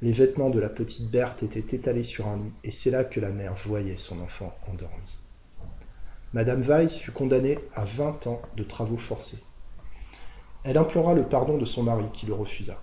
Les 0.00 0.12
vêtements 0.12 0.48
de 0.48 0.58
la 0.58 0.70
petite 0.70 1.10
Berthe 1.10 1.42
étaient 1.42 1.76
étalés 1.76 2.04
sur 2.04 2.26
un 2.26 2.38
lit 2.38 2.52
et 2.64 2.70
c'est 2.70 2.90
là 2.90 3.04
que 3.04 3.20
la 3.20 3.28
mère 3.28 3.54
voyait 3.54 3.98
son 3.98 4.20
enfant 4.20 4.56
endormi. 4.66 5.18
Madame 6.32 6.62
Weiss 6.62 6.96
fut 6.96 7.12
condamnée 7.12 7.58
à 7.74 7.84
vingt 7.84 8.26
ans 8.26 8.40
de 8.56 8.62
travaux 8.62 8.96
forcés. 8.96 9.42
Elle 10.64 10.78
implora 10.78 11.12
le 11.12 11.24
pardon 11.24 11.58
de 11.58 11.66
son 11.66 11.82
mari 11.82 12.04
qui 12.14 12.24
le 12.24 12.32
refusa. 12.34 12.80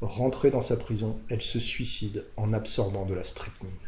Rentrée 0.00 0.52
dans 0.52 0.60
sa 0.60 0.76
prison, 0.76 1.18
elle 1.28 1.42
se 1.42 1.58
suicide 1.58 2.24
en 2.36 2.52
absorbant 2.52 3.04
de 3.04 3.14
la 3.14 3.24
strychnine. 3.24 3.87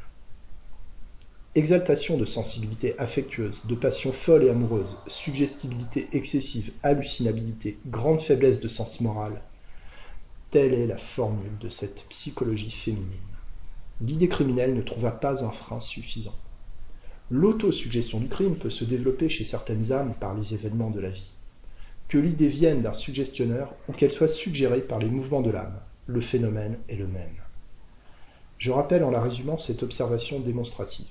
Exaltation 1.56 2.16
de 2.16 2.26
sensibilité 2.26 2.96
affectueuse, 3.00 3.66
de 3.66 3.74
passion 3.74 4.12
folle 4.12 4.44
et 4.44 4.50
amoureuse, 4.50 4.96
suggestibilité 5.08 6.06
excessive, 6.12 6.70
hallucinabilité, 6.84 7.76
grande 7.86 8.20
faiblesse 8.20 8.60
de 8.60 8.68
sens 8.68 9.00
moral. 9.00 9.42
Telle 10.52 10.74
est 10.74 10.86
la 10.86 10.96
formule 10.96 11.58
de 11.60 11.68
cette 11.68 12.04
psychologie 12.08 12.70
féminine. 12.70 13.08
L'idée 14.00 14.28
criminelle 14.28 14.76
ne 14.76 14.80
trouva 14.80 15.10
pas 15.10 15.44
un 15.44 15.50
frein 15.50 15.80
suffisant. 15.80 16.36
L'autosuggestion 17.32 18.20
du 18.20 18.28
crime 18.28 18.54
peut 18.54 18.70
se 18.70 18.84
développer 18.84 19.28
chez 19.28 19.44
certaines 19.44 19.90
âmes 19.90 20.14
par 20.20 20.36
les 20.36 20.54
événements 20.54 20.90
de 20.90 21.00
la 21.00 21.10
vie. 21.10 21.32
Que 22.06 22.18
l'idée 22.18 22.46
vienne 22.46 22.82
d'un 22.82 22.94
suggestionneur 22.94 23.74
ou 23.88 23.92
qu'elle 23.92 24.12
soit 24.12 24.28
suggérée 24.28 24.82
par 24.82 25.00
les 25.00 25.08
mouvements 25.08 25.42
de 25.42 25.50
l'âme, 25.50 25.80
le 26.06 26.20
phénomène 26.20 26.78
est 26.88 26.94
le 26.94 27.08
même. 27.08 27.34
Je 28.58 28.70
rappelle 28.70 29.02
en 29.02 29.10
la 29.10 29.20
résumant 29.20 29.58
cette 29.58 29.82
observation 29.82 30.38
démonstrative. 30.38 31.06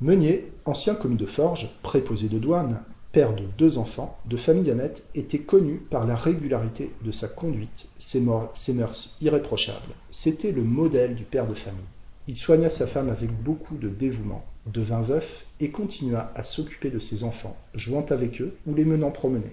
Meunier, 0.00 0.50
ancien 0.64 0.94
commis 0.94 1.16
de 1.16 1.26
forge, 1.26 1.70
préposé 1.82 2.28
de 2.28 2.38
douane, 2.38 2.80
père 3.12 3.32
de 3.32 3.44
deux 3.56 3.78
enfants, 3.78 4.18
de 4.26 4.36
famille 4.36 4.70
honnête, 4.70 5.04
était 5.14 5.38
connu 5.38 5.76
par 5.88 6.04
la 6.04 6.16
régularité 6.16 6.90
de 7.04 7.12
sa 7.12 7.28
conduite, 7.28 7.88
ses, 7.98 8.22
ses 8.54 8.74
mœurs 8.74 9.16
irréprochables. 9.20 9.94
C'était 10.10 10.50
le 10.50 10.62
modèle 10.62 11.14
du 11.14 11.22
père 11.22 11.46
de 11.46 11.54
famille. 11.54 11.80
Il 12.26 12.36
soigna 12.36 12.70
sa 12.70 12.88
femme 12.88 13.08
avec 13.08 13.30
beaucoup 13.42 13.76
de 13.76 13.88
dévouement, 13.88 14.44
devint 14.66 15.00
veuf 15.00 15.46
et 15.60 15.70
continua 15.70 16.32
à 16.34 16.42
s'occuper 16.42 16.90
de 16.90 16.98
ses 16.98 17.22
enfants, 17.22 17.56
jouant 17.74 18.04
avec 18.10 18.40
eux 18.40 18.56
ou 18.66 18.74
les 18.74 18.84
menant 18.84 19.12
promener. 19.12 19.52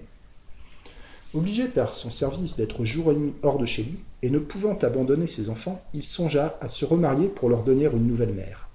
Obligé 1.34 1.66
par 1.66 1.94
son 1.94 2.10
service 2.10 2.56
d'être 2.56 2.84
jour 2.84 3.12
et 3.12 3.14
nuit 3.14 3.32
hors 3.42 3.58
de 3.58 3.66
chez 3.66 3.84
lui, 3.84 4.00
et 4.22 4.30
ne 4.30 4.38
pouvant 4.38 4.74
abandonner 4.74 5.28
ses 5.28 5.50
enfants, 5.50 5.82
il 5.94 6.04
songea 6.04 6.58
à 6.60 6.68
se 6.68 6.84
remarier 6.84 7.28
pour 7.28 7.48
leur 7.48 7.62
donner 7.62 7.86
une 7.86 8.08
nouvelle 8.08 8.34
mère. 8.34 8.68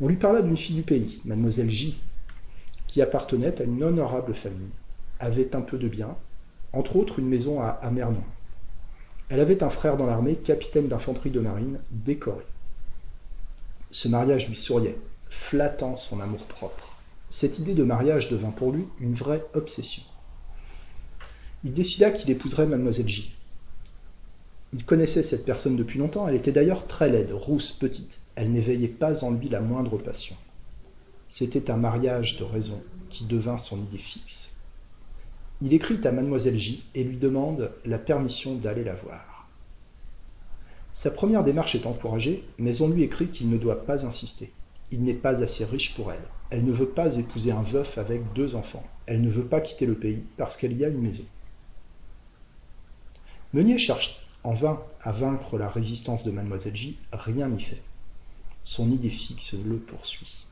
On 0.00 0.08
lui 0.08 0.16
parla 0.16 0.42
d'une 0.42 0.56
fille 0.56 0.76
du 0.76 0.82
pays, 0.82 1.20
mademoiselle 1.24 1.70
J, 1.70 1.98
qui 2.86 3.00
appartenait 3.00 3.60
à 3.60 3.64
une 3.64 3.82
honorable 3.82 4.34
famille, 4.34 4.70
avait 5.20 5.56
un 5.56 5.62
peu 5.62 5.78
de 5.78 5.88
biens, 5.88 6.16
entre 6.72 6.96
autres 6.96 7.18
une 7.18 7.28
maison 7.28 7.62
à 7.62 7.68
Amernon. 7.68 8.22
Elle 9.28 9.40
avait 9.40 9.62
un 9.62 9.70
frère 9.70 9.96
dans 9.96 10.06
l'armée, 10.06 10.34
capitaine 10.34 10.88
d'infanterie 10.88 11.30
de 11.30 11.40
marine, 11.40 11.78
décoré. 11.90 12.44
Ce 13.90 14.08
mariage 14.08 14.48
lui 14.48 14.56
souriait, 14.56 14.98
flattant 15.30 15.96
son 15.96 16.20
amour-propre. 16.20 16.96
Cette 17.30 17.58
idée 17.58 17.74
de 17.74 17.82
mariage 17.82 18.30
devint 18.30 18.50
pour 18.50 18.72
lui 18.72 18.84
une 19.00 19.14
vraie 19.14 19.44
obsession. 19.54 20.02
Il 21.64 21.72
décida 21.72 22.10
qu'il 22.10 22.30
épouserait 22.30 22.66
mademoiselle 22.66 23.08
J. 23.08 23.35
Il 24.72 24.84
connaissait 24.84 25.22
cette 25.22 25.44
personne 25.44 25.76
depuis 25.76 25.98
longtemps, 25.98 26.26
elle 26.28 26.34
était 26.34 26.52
d'ailleurs 26.52 26.86
très 26.86 27.08
laide, 27.08 27.32
rousse, 27.32 27.72
petite. 27.72 28.20
Elle 28.34 28.52
n'éveillait 28.52 28.88
pas 28.88 29.24
en 29.24 29.30
lui 29.30 29.48
la 29.48 29.60
moindre 29.60 29.96
passion. 29.98 30.36
C'était 31.28 31.70
un 31.70 31.76
mariage 31.76 32.38
de 32.38 32.44
raison 32.44 32.82
qui 33.08 33.24
devint 33.24 33.58
son 33.58 33.78
idée 33.78 33.98
fixe. 33.98 34.52
Il 35.62 35.72
écrit 35.72 35.98
à 36.04 36.12
mademoiselle 36.12 36.58
J 36.58 36.84
et 36.94 37.02
lui 37.02 37.16
demande 37.16 37.72
la 37.84 37.98
permission 37.98 38.54
d'aller 38.56 38.84
la 38.84 38.94
voir. 38.94 39.48
Sa 40.92 41.10
première 41.10 41.44
démarche 41.44 41.74
est 41.74 41.86
encouragée, 41.86 42.44
mais 42.58 42.82
on 42.82 42.88
lui 42.88 43.02
écrit 43.02 43.28
qu'il 43.28 43.48
ne 43.48 43.58
doit 43.58 43.84
pas 43.86 44.04
insister. 44.04 44.52
Il 44.92 45.02
n'est 45.02 45.14
pas 45.14 45.42
assez 45.42 45.64
riche 45.64 45.94
pour 45.94 46.12
elle. 46.12 46.22
Elle 46.50 46.64
ne 46.64 46.72
veut 46.72 46.88
pas 46.88 47.16
épouser 47.16 47.52
un 47.52 47.62
veuf 47.62 47.98
avec 47.98 48.32
deux 48.34 48.54
enfants. 48.54 48.84
Elle 49.06 49.20
ne 49.20 49.30
veut 49.30 49.44
pas 49.44 49.60
quitter 49.60 49.86
le 49.86 49.94
pays 49.94 50.22
parce 50.36 50.56
qu'elle 50.56 50.76
y 50.76 50.84
a 50.84 50.88
une 50.88 51.00
maison. 51.00 51.24
Meunier 53.52 53.78
cherche 53.78 54.25
en 54.46 54.54
vain 54.54 54.80
à 55.02 55.10
vaincre 55.10 55.58
la 55.58 55.68
résistance 55.68 56.22
de 56.22 56.30
mademoiselle 56.30 56.76
J, 56.76 56.98
rien 57.12 57.48
n'y 57.48 57.60
fait. 57.60 57.82
Son 58.62 58.88
idée 58.92 59.10
fixe 59.10 59.54
le 59.54 59.76
poursuit. 59.76 60.46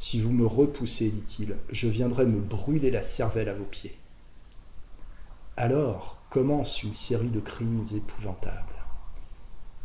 Si 0.00 0.20
vous 0.20 0.32
me 0.32 0.44
repoussez, 0.44 1.08
dit-il, 1.08 1.54
je 1.70 1.86
viendrai 1.86 2.26
me 2.26 2.40
brûler 2.40 2.90
la 2.90 3.04
cervelle 3.04 3.48
à 3.48 3.54
vos 3.54 3.64
pieds. 3.64 3.96
Alors 5.56 6.20
commence 6.30 6.82
une 6.82 6.94
série 6.94 7.28
de 7.28 7.38
crimes 7.38 7.84
épouvantables. 7.94 8.58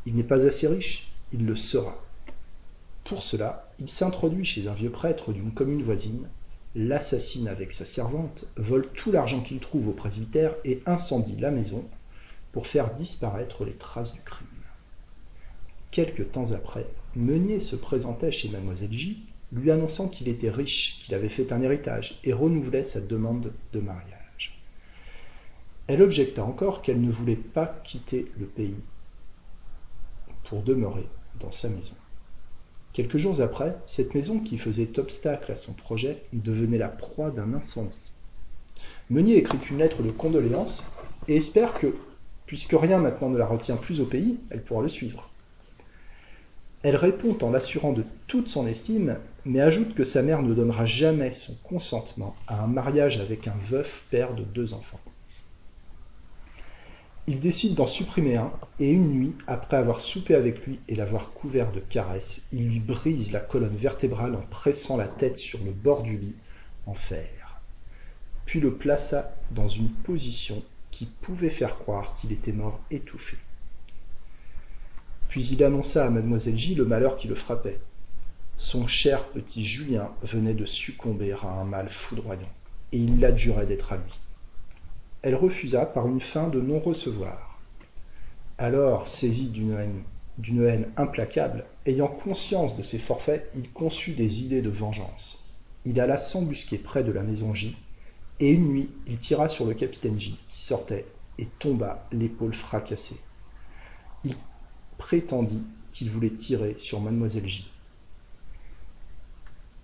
Il 0.07 0.15
n'est 0.15 0.23
pas 0.23 0.43
assez 0.43 0.67
riche, 0.67 1.11
il 1.31 1.45
le 1.45 1.55
sera. 1.55 1.95
Pour 3.03 3.21
cela, 3.21 3.61
il 3.77 3.89
s'introduit 3.89 4.45
chez 4.45 4.67
un 4.67 4.73
vieux 4.73 4.89
prêtre 4.89 5.31
d'une 5.31 5.51
commune 5.51 5.83
voisine, 5.83 6.27
l'assassine 6.73 7.49
avec 7.49 7.71
sa 7.71 7.85
servante, 7.85 8.45
vole 8.57 8.89
tout 8.93 9.11
l'argent 9.11 9.41
qu'il 9.41 9.59
trouve 9.59 9.89
au 9.89 9.93
presbytère 9.93 10.55
et 10.63 10.81
incendie 10.87 11.37
la 11.37 11.51
maison 11.51 11.87
pour 12.55 12.67
faire 12.67 12.95
disparaître 12.95 13.65
les 13.65 13.73
traces 13.73 14.13
du 14.13 14.21
crime. 14.21 14.47
Quelque 15.91 16.23
temps 16.23 16.53
après, 16.53 16.87
Meunier 17.17 17.59
se 17.59 17.75
présentait 17.75 18.31
chez 18.31 18.47
mademoiselle 18.47 18.93
J, 18.93 19.25
lui 19.51 19.71
annonçant 19.71 20.07
qu'il 20.07 20.29
était 20.29 20.49
riche, 20.49 21.01
qu'il 21.03 21.15
avait 21.15 21.27
fait 21.27 21.51
un 21.51 21.61
héritage, 21.61 22.21
et 22.23 22.31
renouvelait 22.31 22.85
sa 22.85 23.01
demande 23.01 23.51
de 23.73 23.79
mariage. 23.81 24.57
Elle 25.87 26.01
objecta 26.01 26.45
encore 26.45 26.81
qu'elle 26.81 27.01
ne 27.01 27.11
voulait 27.11 27.35
pas 27.35 27.81
quitter 27.83 28.31
le 28.39 28.45
pays 28.45 28.79
pour 30.45 30.63
demeurer 30.63 31.09
dans 31.41 31.51
sa 31.51 31.67
maison. 31.67 31.95
Quelques 32.93 33.17
jours 33.17 33.41
après, 33.41 33.75
cette 33.85 34.15
maison 34.15 34.39
qui 34.39 34.57
faisait 34.57 34.97
obstacle 34.97 35.51
à 35.51 35.57
son 35.57 35.73
projet 35.73 36.23
devenait 36.31 36.77
la 36.77 36.87
proie 36.87 37.31
d'un 37.31 37.53
incendie. 37.53 38.13
Meunier 39.09 39.39
écrit 39.39 39.59
une 39.69 39.79
lettre 39.79 40.03
de 40.03 40.11
condoléances 40.11 40.93
et 41.27 41.35
espère 41.35 41.73
que, 41.73 41.93
puisque 42.45 42.73
rien 42.73 42.97
maintenant 42.97 43.29
ne 43.29 43.37
la 43.37 43.45
retient 43.45 43.77
plus 43.77 43.99
au 43.99 44.05
pays, 44.05 44.37
elle 44.49 44.63
pourra 44.63 44.83
le 44.83 44.89
suivre. 44.89 45.29
Elle 46.83 46.95
répond 46.95 47.35
en 47.41 47.49
l'assurant 47.49 47.93
de 47.93 48.03
toute 48.27 48.47
son 48.47 48.67
estime, 48.67 49.17
mais 49.43 49.59
ajoute 49.59 49.95
que 49.95 50.03
sa 50.03 50.21
mère 50.21 50.43
ne 50.43 50.53
donnera 50.53 50.85
jamais 50.85 51.31
son 51.31 51.55
consentement 51.63 52.35
à 52.47 52.63
un 52.63 52.67
mariage 52.67 53.19
avec 53.19 53.47
un 53.47 53.55
veuf 53.63 54.05
père 54.11 54.35
de 54.35 54.43
deux 54.43 54.73
enfants. 54.73 54.99
Il 57.27 57.39
décide 57.39 57.73
d'en 57.73 57.87
supprimer 57.87 58.35
un, 58.35 58.51
et 58.79 58.91
une 58.91 59.09
nuit, 59.09 59.33
après 59.47 59.77
avoir 59.77 59.99
soupé 59.99 60.35
avec 60.35 60.63
lui 60.67 60.79
et 60.87 60.93
l'avoir 60.93 61.31
couvert 61.31 61.71
de 61.71 61.79
caresses, 61.79 62.43
il 62.51 62.67
lui 62.69 62.79
brise 62.79 63.31
la 63.31 63.39
colonne 63.39 63.75
vertébrale 63.75 64.35
en 64.35 64.43
pressant 64.51 64.95
la 64.95 65.07
tête 65.07 65.39
sur 65.39 65.57
le 65.63 65.71
bord 65.71 66.03
du 66.03 66.17
lit 66.17 66.35
en 66.85 66.93
fer, 66.93 67.61
puis 68.45 68.59
le 68.59 68.75
plaça 68.75 69.35
dans 69.49 69.67
une 69.67 69.89
position 69.89 70.61
qui 70.95 71.07
pouvait 71.07 71.49
faire 71.49 71.77
croire 71.77 72.15
qu'il 72.15 72.31
était 72.31 72.53
mort 72.53 72.79
étouffé. 72.89 73.35
Puis 75.27 75.45
il 75.47 75.61
annonça 75.61 76.05
à 76.05 76.09
mademoiselle 76.09 76.57
J 76.57 76.73
le 76.73 76.85
malheur 76.85 77.17
qui 77.17 77.27
le 77.27 77.35
frappait. 77.35 77.81
Son 78.55 78.87
cher 78.87 79.25
petit 79.25 79.65
Julien 79.65 80.09
venait 80.23 80.53
de 80.53 80.65
succomber 80.65 81.33
à 81.33 81.47
un 81.47 81.65
mal 81.65 81.89
foudroyant, 81.89 82.47
et 82.93 82.97
il 82.97 83.19
l'adjurait 83.19 83.65
d'être 83.65 83.91
à 83.91 83.97
lui. 83.97 84.13
Elle 85.21 85.35
refusa 85.35 85.85
par 85.85 86.07
une 86.07 86.21
fin 86.21 86.47
de 86.47 86.61
non-recevoir. 86.61 87.59
Alors, 88.57 89.09
saisi 89.09 89.49
d'une 89.49 89.73
haine, 89.73 90.01
d'une 90.37 90.63
haine 90.63 90.89
implacable, 90.95 91.65
ayant 91.85 92.07
conscience 92.07 92.77
de 92.77 92.83
ses 92.83 92.99
forfaits, 92.99 93.51
il 93.53 93.69
conçut 93.69 94.13
des 94.13 94.45
idées 94.45 94.61
de 94.61 94.69
vengeance. 94.69 95.49
Il 95.83 95.99
alla 95.99 96.17
s'embusquer 96.17 96.77
près 96.77 97.03
de 97.03 97.11
la 97.11 97.23
maison 97.23 97.53
J, 97.53 97.75
et 98.39 98.51
une 98.51 98.67
nuit, 98.67 98.89
il 99.07 99.17
tira 99.17 99.47
sur 99.47 99.65
le 99.65 99.73
capitaine 99.73 100.19
J, 100.19 100.37
qui 100.49 100.61
sortait, 100.61 101.05
et 101.37 101.45
tomba 101.59 102.07
l'épaule 102.11 102.53
fracassée. 102.53 103.19
Il 104.23 104.35
prétendit 104.97 105.63
qu'il 105.91 106.09
voulait 106.09 106.29
tirer 106.29 106.75
sur 106.77 106.99
mademoiselle 106.99 107.47
J. 107.47 107.69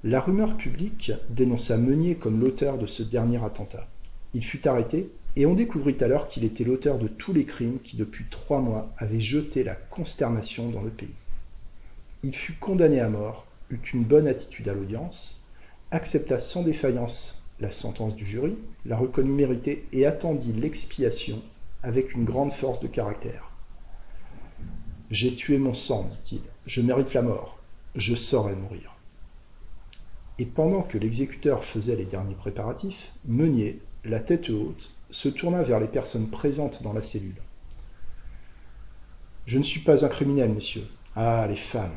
La 0.04 0.20
rumeur 0.20 0.58
publique 0.58 1.12
dénonça 1.30 1.78
Meunier 1.78 2.16
comme 2.16 2.42
l'auteur 2.42 2.78
de 2.78 2.88
ce 2.88 3.04
dernier 3.04 3.44
attentat. 3.44 3.88
Il 4.34 4.44
fut 4.44 4.68
arrêté 4.68 5.12
et 5.36 5.46
on 5.46 5.54
découvrit 5.54 5.98
alors 6.02 6.28
qu'il 6.28 6.44
était 6.44 6.64
l'auteur 6.64 6.98
de 6.98 7.08
tous 7.08 7.34
les 7.34 7.46
crimes 7.46 7.80
qui 7.84 7.98
depuis 7.98 8.26
trois 8.30 8.60
mois 8.60 8.92
avaient 8.98 9.20
jeté 9.20 9.64
la 9.64 9.76
consternation 9.76 10.70
dans 10.70 10.82
le 10.82 10.90
pays. 10.90 11.14
Il 12.24 12.34
fut 12.34 12.54
condamné 12.54 13.00
à 13.00 13.10
mort, 13.10 13.46
eut 13.70 13.80
une 13.94 14.04
bonne 14.04 14.28
attitude 14.28 14.68
à 14.70 14.74
l'audience, 14.74 15.42
accepta 15.92 16.40
sans 16.40 16.64
défaillance 16.64 17.41
la 17.62 17.72
sentence 17.72 18.16
du 18.16 18.26
jury, 18.26 18.58
la 18.86 18.98
reconnut 18.98 19.32
méritée 19.32 19.86
et 19.94 20.06
attendit 20.06 20.52
l'expiation 20.52 21.42
avec 21.84 22.14
une 22.14 22.26
grande 22.26 22.52
force 22.52 22.82
de 22.82 22.88
caractère. 22.88 23.52
J'ai 25.12 25.36
tué 25.36 25.58
mon 25.58 25.74
sang, 25.74 26.10
dit-il. 26.24 26.42
Je 26.66 26.82
mérite 26.82 27.14
la 27.14 27.22
mort. 27.22 27.60
Je 27.96 28.16
saurai 28.16 28.56
mourir. 28.56 28.96
Et 30.40 30.46
pendant 30.46 30.82
que 30.82 30.98
l'exécuteur 30.98 31.64
faisait 31.64 31.96
les 31.96 32.06
derniers 32.06 32.36
préparatifs, 32.36 33.14
Meunier, 33.26 33.80
la 34.06 34.20
tête 34.20 34.50
haute, 34.50 34.92
se 35.10 35.30
tourna 35.30 35.62
vers 35.62 35.80
les 35.80 35.88
personnes 35.88 36.30
présentes 36.30 36.82
dans 36.82 36.94
la 36.94 37.02
cellule. 37.02 37.36
Je 39.46 39.58
ne 39.58 39.64
suis 39.64 39.82
pas 39.82 40.06
un 40.06 40.10
criminel, 40.10 40.52
monsieur. 40.52 40.88
Ah, 41.16 41.46
les 41.48 41.58
femmes. 41.58 41.92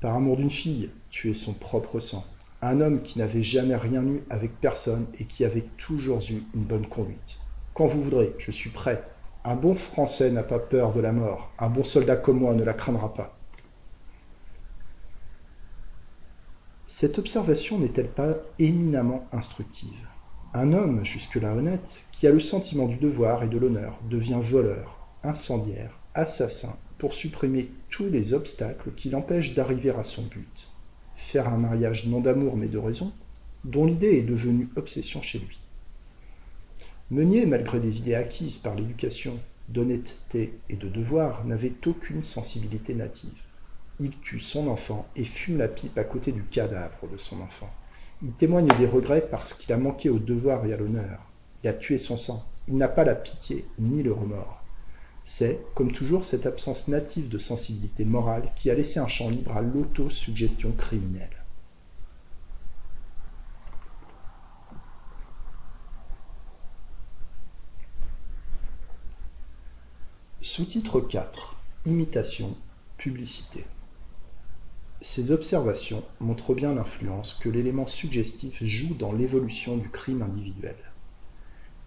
Par 0.00 0.14
amour 0.14 0.36
d'une 0.36 0.50
fille, 0.50 0.90
tuer 1.10 1.34
son 1.34 1.52
propre 1.52 1.98
sang. 1.98 2.24
Un 2.62 2.80
homme 2.80 3.00
qui 3.02 3.18
n'avait 3.18 3.42
jamais 3.42 3.76
rien 3.76 4.04
eu 4.04 4.22
avec 4.28 4.60
personne 4.60 5.06
et 5.18 5.24
qui 5.24 5.44
avait 5.44 5.64
toujours 5.78 6.20
eu 6.30 6.42
une 6.54 6.64
bonne 6.64 6.86
conduite. 6.86 7.40
Quand 7.72 7.86
vous 7.86 8.02
voudrez, 8.02 8.34
je 8.38 8.50
suis 8.50 8.70
prêt. 8.70 9.02
Un 9.44 9.54
bon 9.54 9.74
Français 9.74 10.30
n'a 10.30 10.42
pas 10.42 10.58
peur 10.58 10.92
de 10.92 11.00
la 11.00 11.12
mort. 11.12 11.50
Un 11.58 11.70
bon 11.70 11.84
soldat 11.84 12.16
comme 12.16 12.40
moi 12.40 12.54
ne 12.54 12.62
la 12.62 12.74
craindra 12.74 13.14
pas. 13.14 13.34
Cette 16.84 17.18
observation 17.18 17.78
n'est-elle 17.78 18.10
pas 18.10 18.34
éminemment 18.58 19.26
instructive? 19.32 20.06
Un 20.52 20.72
homme, 20.72 21.04
jusque-là 21.04 21.54
honnête, 21.54 22.04
qui 22.12 22.26
a 22.26 22.32
le 22.32 22.40
sentiment 22.40 22.86
du 22.86 22.96
devoir 22.96 23.44
et 23.44 23.48
de 23.48 23.56
l'honneur, 23.56 23.98
devient 24.10 24.40
voleur, 24.42 24.98
incendiaire, 25.22 25.98
assassin, 26.14 26.76
pour 26.98 27.14
supprimer 27.14 27.70
tous 27.88 28.06
les 28.06 28.34
obstacles 28.34 28.90
qui 28.96 29.08
l'empêchent 29.08 29.54
d'arriver 29.54 29.90
à 29.90 30.02
son 30.02 30.22
but. 30.22 30.69
Faire 31.20 31.48
un 31.48 31.58
mariage 31.58 32.08
non 32.08 32.20
d'amour 32.20 32.56
mais 32.56 32.66
de 32.66 32.78
raison, 32.78 33.12
dont 33.62 33.86
l'idée 33.86 34.18
est 34.18 34.22
devenue 34.22 34.68
obsession 34.74 35.22
chez 35.22 35.38
lui. 35.38 35.60
Meunier, 37.10 37.46
malgré 37.46 37.78
des 37.78 37.98
idées 37.98 38.16
acquises 38.16 38.56
par 38.56 38.74
l'éducation 38.74 39.38
d'honnêteté 39.68 40.58
et 40.68 40.74
de 40.74 40.88
devoir, 40.88 41.44
n'avait 41.44 41.74
aucune 41.86 42.24
sensibilité 42.24 42.94
native. 42.94 43.42
Il 44.00 44.18
tue 44.18 44.40
son 44.40 44.66
enfant 44.66 45.06
et 45.14 45.22
fume 45.22 45.58
la 45.58 45.68
pipe 45.68 45.98
à 45.98 46.04
côté 46.04 46.32
du 46.32 46.42
cadavre 46.42 47.06
de 47.06 47.16
son 47.16 47.40
enfant. 47.42 47.70
Il 48.22 48.32
témoigne 48.32 48.74
des 48.74 48.86
regrets 48.86 49.28
parce 49.30 49.54
qu'il 49.54 49.72
a 49.72 49.76
manqué 49.76 50.08
au 50.08 50.18
devoir 50.18 50.66
et 50.66 50.72
à 50.72 50.76
l'honneur. 50.76 51.30
Il 51.62 51.68
a 51.68 51.74
tué 51.74 51.98
son 51.98 52.16
sang. 52.16 52.44
Il 52.66 52.76
n'a 52.76 52.88
pas 52.88 53.04
la 53.04 53.14
pitié 53.14 53.64
ni 53.78 54.02
le 54.02 54.12
remords. 54.12 54.59
C'est, 55.32 55.64
comme 55.76 55.92
toujours, 55.92 56.24
cette 56.24 56.44
absence 56.44 56.88
native 56.88 57.28
de 57.28 57.38
sensibilité 57.38 58.04
morale 58.04 58.50
qui 58.56 58.68
a 58.68 58.74
laissé 58.74 58.98
un 58.98 59.06
champ 59.06 59.30
libre 59.30 59.56
à 59.56 59.62
l'autosuggestion 59.62 60.72
criminelle. 60.72 61.30
Sous-titre 70.40 71.00
4. 71.00 71.56
Imitation, 71.86 72.56
publicité. 72.98 73.64
Ces 75.00 75.30
observations 75.30 76.02
montrent 76.18 76.54
bien 76.54 76.74
l'influence 76.74 77.34
que 77.34 77.48
l'élément 77.48 77.86
suggestif 77.86 78.64
joue 78.64 78.94
dans 78.94 79.12
l'évolution 79.12 79.76
du 79.76 79.90
crime 79.90 80.22
individuel. 80.22 80.76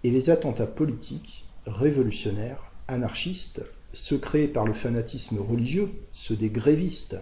Et 0.06 0.12
les 0.12 0.29
attentats 0.29 0.65
politiques, 0.65 1.43
révolutionnaires, 1.65 2.72
anarchistes, 2.88 3.62
ceux 3.93 4.17
créés 4.17 4.48
par 4.48 4.65
le 4.65 4.74
fanatisme 4.74 5.39
religieux, 5.39 5.91
ceux 6.12 6.36
des 6.36 6.50
grévistes, 6.50 7.17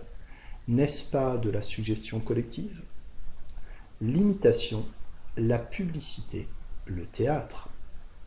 n'est-ce 0.68 1.10
pas 1.10 1.38
de 1.38 1.50
la 1.50 1.62
suggestion 1.62 2.20
collective? 2.20 2.82
L'imitation, 4.00 4.86
la 5.38 5.60
publicité, 5.60 6.48
le 6.86 7.06
théâtre 7.06 7.70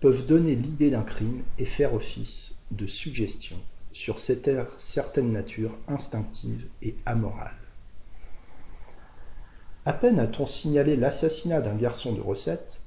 peuvent 0.01 0.27
donner 0.27 0.55
l'idée 0.55 0.91
d'un 0.91 1.03
crime 1.03 1.43
et 1.59 1.65
faire 1.65 1.95
office 1.95 2.59
de 2.71 2.87
suggestion 2.87 3.57
sur 3.93 4.21
cette 4.21 4.51
certaine 4.77 5.33
nature 5.33 5.77
instinctive 5.89 6.67
et 6.83 6.97
amorale. 7.07 7.57
À 9.87 9.93
peine 9.93 10.19
a-t-on 10.19 10.47
signalé 10.47 10.97
l'assassinat 10.97 11.61
d'un 11.61 11.77
garçon 11.77 12.13
de 12.13 12.21
recette, 12.21 12.81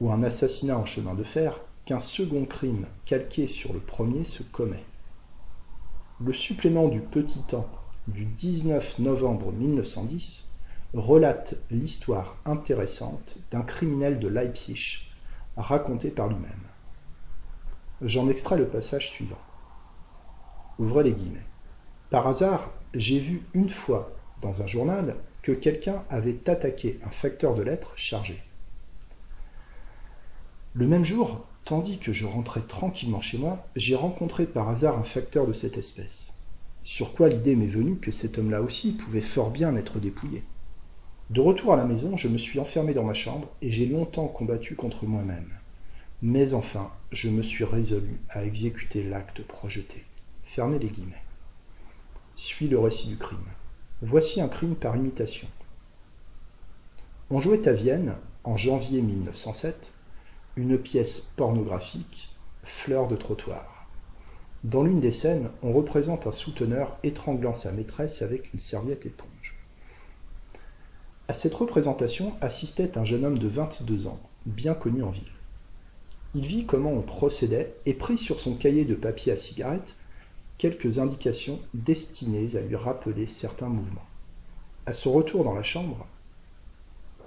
ou 0.00 0.10
un 0.10 0.22
assassinat 0.22 0.78
en 0.78 0.86
chemin 0.86 1.14
de 1.14 1.24
fer, 1.24 1.60
second 1.98 2.44
crime 2.44 2.86
calqué 3.06 3.48
sur 3.48 3.72
le 3.72 3.80
premier 3.80 4.24
se 4.24 4.44
commet. 4.44 4.84
Le 6.24 6.32
supplément 6.32 6.86
du 6.86 7.00
Petit 7.00 7.42
Temps 7.42 7.68
du 8.06 8.24
19 8.26 9.00
novembre 9.00 9.50
1910 9.52 10.52
relate 10.94 11.54
l'histoire 11.70 12.36
intéressante 12.44 13.38
d'un 13.50 13.62
criminel 13.62 14.20
de 14.20 14.28
Leipzig 14.28 15.08
raconté 15.56 16.10
par 16.10 16.28
lui-même. 16.28 16.68
J'en 18.02 18.28
extrais 18.28 18.56
le 18.56 18.66
passage 18.66 19.10
suivant. 19.10 19.40
Ouvrez 20.78 21.04
les 21.04 21.12
guillemets. 21.12 21.46
Par 22.10 22.26
hasard, 22.26 22.70
j'ai 22.94 23.18
vu 23.18 23.42
une 23.54 23.68
fois 23.68 24.10
dans 24.40 24.62
un 24.62 24.66
journal 24.66 25.16
que 25.42 25.52
quelqu'un 25.52 26.02
avait 26.08 26.48
attaqué 26.48 26.98
un 27.04 27.10
facteur 27.10 27.54
de 27.54 27.62
lettres 27.62 27.92
chargé. 27.96 28.40
Le 30.74 30.86
même 30.86 31.04
jour, 31.04 31.46
tandis 31.64 31.98
que 31.98 32.12
je 32.12 32.26
rentrais 32.26 32.62
tranquillement 32.62 33.20
chez 33.20 33.38
moi, 33.38 33.66
j'ai 33.76 33.94
rencontré 33.94 34.46
par 34.46 34.68
hasard 34.68 34.98
un 34.98 35.04
facteur 35.04 35.46
de 35.46 35.52
cette 35.52 35.78
espèce. 35.78 36.38
Sur 36.82 37.14
quoi 37.14 37.28
l'idée 37.28 37.56
m'est 37.56 37.66
venue 37.66 37.96
que 37.96 38.10
cet 38.10 38.38
homme-là 38.38 38.62
aussi 38.62 38.92
pouvait 38.92 39.20
fort 39.20 39.50
bien 39.50 39.76
être 39.76 39.98
dépouillé. 39.98 40.42
De 41.28 41.40
retour 41.40 41.72
à 41.72 41.76
la 41.76 41.84
maison, 41.84 42.16
je 42.16 42.28
me 42.28 42.38
suis 42.38 42.58
enfermé 42.58 42.94
dans 42.94 43.04
ma 43.04 43.14
chambre 43.14 43.48
et 43.62 43.70
j'ai 43.70 43.86
longtemps 43.86 44.26
combattu 44.26 44.74
contre 44.74 45.04
moi-même. 45.06 45.50
Mais 46.22 46.54
enfin, 46.54 46.90
je 47.12 47.28
me 47.28 47.42
suis 47.42 47.64
résolu 47.64 48.20
à 48.28 48.44
exécuter 48.44 49.04
l'acte 49.04 49.42
projeté. 49.42 50.04
Fermez 50.42 50.78
les 50.78 50.88
guillemets. 50.88 51.22
Suis 52.34 52.68
le 52.68 52.78
récit 52.78 53.08
du 53.08 53.16
crime. 53.16 53.38
Voici 54.02 54.40
un 54.40 54.48
crime 54.48 54.74
par 54.74 54.96
imitation. 54.96 55.46
On 57.30 57.38
jouait 57.40 57.68
à 57.68 57.72
Vienne, 57.72 58.16
en 58.42 58.56
janvier 58.56 59.00
1907, 59.00 59.92
une 60.56 60.78
pièce 60.78 61.32
pornographique, 61.36 62.28
Fleur 62.62 63.08
de 63.08 63.16
trottoir. 63.16 63.86
Dans 64.64 64.82
l'une 64.82 65.00
des 65.00 65.12
scènes, 65.12 65.48
on 65.62 65.72
représente 65.72 66.26
un 66.26 66.32
souteneur 66.32 66.98
étranglant 67.02 67.54
sa 67.54 67.72
maîtresse 67.72 68.20
avec 68.20 68.52
une 68.52 68.60
serviette 68.60 69.06
éponge. 69.06 69.56
À 71.28 71.32
cette 71.32 71.54
représentation 71.54 72.34
assistait 72.42 72.98
un 72.98 73.04
jeune 73.04 73.24
homme 73.24 73.38
de 73.38 73.48
22 73.48 74.06
ans, 74.06 74.20
bien 74.44 74.74
connu 74.74 75.02
en 75.02 75.10
ville. 75.10 75.32
Il 76.34 76.44
vit 76.44 76.66
comment 76.66 76.92
on 76.92 77.02
procédait 77.02 77.74
et 77.86 77.94
prit 77.94 78.18
sur 78.18 78.40
son 78.40 78.54
cahier 78.54 78.84
de 78.84 78.94
papier 78.94 79.32
à 79.32 79.38
cigarette 79.38 79.96
quelques 80.58 80.98
indications 80.98 81.58
destinées 81.72 82.56
à 82.56 82.60
lui 82.60 82.76
rappeler 82.76 83.26
certains 83.26 83.68
mouvements. 83.68 84.06
À 84.84 84.92
son 84.92 85.12
retour 85.12 85.42
dans 85.42 85.54
la 85.54 85.62
chambre, 85.62 86.06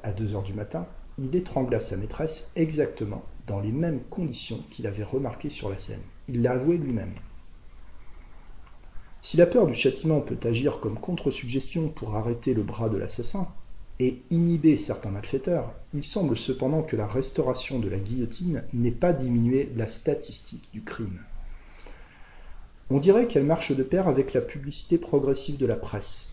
à 0.04 0.12
deux 0.12 0.36
heures 0.36 0.44
du 0.44 0.54
matin, 0.54 0.86
il 1.20 1.36
étrangla 1.36 1.80
sa 1.80 1.98
maîtresse 1.98 2.52
exactement 2.56 3.24
dans 3.48 3.60
les 3.60 3.72
mêmes 3.72 4.02
conditions 4.10 4.64
qu'il 4.72 4.88
avait 4.88 5.04
remarquées 5.04 5.50
sur 5.50 5.70
la 5.70 5.78
scène. 5.78 6.02
Il 6.30 6.42
l'a 6.42 6.54
avoué 6.54 6.78
lui-même. 6.78 7.14
Si 9.22 9.38
la 9.38 9.46
peur 9.46 9.68
du 9.68 9.74
châtiment 9.74 10.22
peut 10.22 10.40
agir 10.44 10.80
comme 10.80 11.00
contre-suggestion 11.00 11.88
pour 11.88 12.16
arrêter 12.16 12.54
le 12.54 12.64
bras 12.64 12.90
de 12.90 12.98
l'assassin 12.98 13.48
et 14.00 14.22
inhiber 14.32 14.78
certains 14.78 15.12
malfaiteurs, 15.12 15.72
il 15.94 16.04
semble 16.04 16.38
cependant 16.38 16.82
que 16.82 16.96
la 16.96 17.08
restauration 17.08 17.80
de 17.80 17.90
la 17.90 18.00
guillotine 18.00 18.64
n'ait 18.74 18.92
pas 18.92 19.14
diminué 19.14 19.70
la 19.76 19.88
statistique 19.88 20.68
du 20.74 20.82
crime. 20.82 21.20
On 22.90 23.00
dirait 23.00 23.28
qu'elle 23.28 23.46
marche 23.46 23.72
de 23.72 23.84
pair 23.84 24.08
avec 24.08 24.34
la 24.34 24.42
publicité 24.42 24.98
progressive 24.98 25.58
de 25.58 25.66
la 25.66 25.76
presse. 25.76 26.33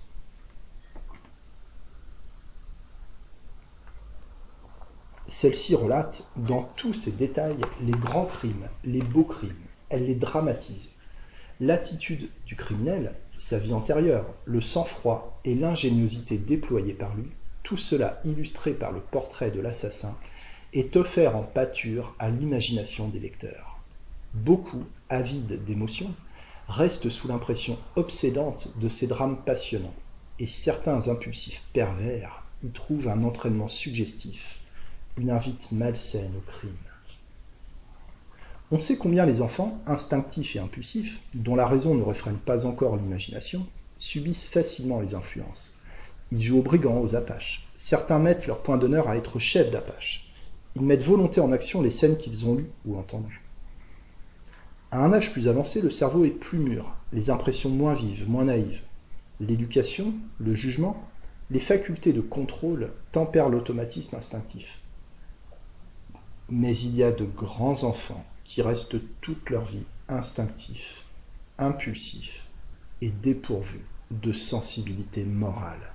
Celle-ci 5.41 5.75
relate, 5.75 6.25
dans 6.37 6.65
tous 6.77 6.93
ses 6.93 7.13
détails, 7.13 7.57
les 7.83 7.93
grands 7.93 8.27
crimes, 8.27 8.69
les 8.85 9.01
beaux 9.01 9.25
crimes. 9.25 9.55
Elle 9.89 10.05
les 10.05 10.15
dramatise. 10.15 10.91
L'attitude 11.61 12.29
du 12.45 12.57
criminel, 12.57 13.15
sa 13.39 13.59
vie 13.59 13.73
antérieure, 13.73 14.27
le 14.45 14.61
sang-froid 14.61 15.41
et 15.47 15.55
l'ingéniosité 15.55 16.37
déployée 16.37 16.93
par 16.93 17.15
lui, 17.17 17.25
tout 17.63 17.79
cela 17.79 18.21
illustré 18.27 18.75
par 18.75 18.93
le 18.93 19.01
portrait 19.01 19.51
de 19.51 19.63
l'assassin, 19.63 20.15
est 20.75 20.95
offert 20.97 21.35
en 21.35 21.43
pâture 21.43 22.15
à 22.19 22.29
l'imagination 22.29 23.09
des 23.09 23.21
lecteurs. 23.21 23.81
Beaucoup, 24.35 24.85
avides 25.09 25.65
d'émotions, 25.65 26.13
restent 26.69 27.09
sous 27.09 27.29
l'impression 27.29 27.79
obsédante 27.97 28.69
de 28.79 28.91
ces 28.91 29.07
drames 29.07 29.39
passionnants, 29.47 29.95
et 30.39 30.47
certains 30.47 31.09
impulsifs 31.09 31.63
pervers 31.73 32.43
y 32.63 32.69
trouvent 32.69 33.09
un 33.09 33.25
entraînement 33.25 33.69
suggestif 33.69 34.60
une 35.17 35.31
invite 35.31 35.73
malsaine 35.73 36.33
au 36.37 36.51
crime. 36.51 36.71
On 38.73 38.79
sait 38.79 38.97
combien 38.97 39.27
les 39.27 39.43
enfants, 39.43 39.81
instinctifs 39.87 40.55
et 40.55 40.61
impulsifs, 40.61 41.21
dont 41.35 41.57
la 41.57 41.67
raison 41.67 41.95
ne 41.95 42.03
refrène 42.03 42.37
pas 42.37 42.67
encore 42.67 42.97
l'imagination, 42.97 43.67
subissent 43.99 44.45
facilement 44.47 45.01
les 45.01 45.15
influences. 45.15 45.81
Ils 46.31 46.41
jouent 46.41 46.61
aux 46.61 46.63
brigands, 46.63 47.01
aux 47.01 47.17
apaches. 47.17 47.67
Certains 47.77 48.21
mettent 48.21 48.47
leur 48.47 48.63
point 48.63 48.77
d'honneur 48.77 49.09
à 49.09 49.17
être 49.17 49.41
chefs 49.41 49.73
d'apaches. 49.73 50.31
Ils 50.77 50.83
mettent 50.83 51.03
volonté 51.03 51.41
en 51.41 51.51
action 51.51 51.83
les 51.83 51.91
scènes 51.91 52.17
qu'ils 52.17 52.47
ont 52.47 52.55
lues 52.55 52.71
ou 52.87 52.97
entendues. 52.97 53.43
À 54.93 55.05
un 55.05 55.13
âge 55.13 55.33
plus 55.33 55.49
avancé, 55.49 55.81
le 55.81 55.91
cerveau 55.91 56.25
est 56.25 56.31
plus 56.31 56.59
mûr, 56.59 56.95
les 57.13 57.31
impressions 57.31 57.71
moins 57.71 57.95
vives, 57.95 58.29
moins 58.29 58.45
naïves. 58.45 58.83
L'éducation, 59.41 60.15
le 60.39 60.55
jugement, 60.55 61.03
les 61.51 61.61
facultés 61.61 62.13
de 62.13 62.21
contrôle 62.21 62.91
tempèrent 63.11 63.49
l'automatisme 63.49 64.15
instinctif. 64.15 64.81
Mais 66.51 66.77
il 66.77 66.97
y 66.97 67.05
a 67.05 67.13
de 67.13 67.25
grands 67.25 67.85
enfants 67.85 68.25
qui 68.45 68.63
restent 68.63 68.99
toute 69.21 69.51
leur 69.51 69.65
vie 69.65 69.85
instinctifs, 70.09 71.05
impulsifs 71.59 72.47
et 73.01 73.11
dépourvus 73.11 73.85
de 74.11 74.33
sensibilité 74.33 75.25
morale. 75.25 75.90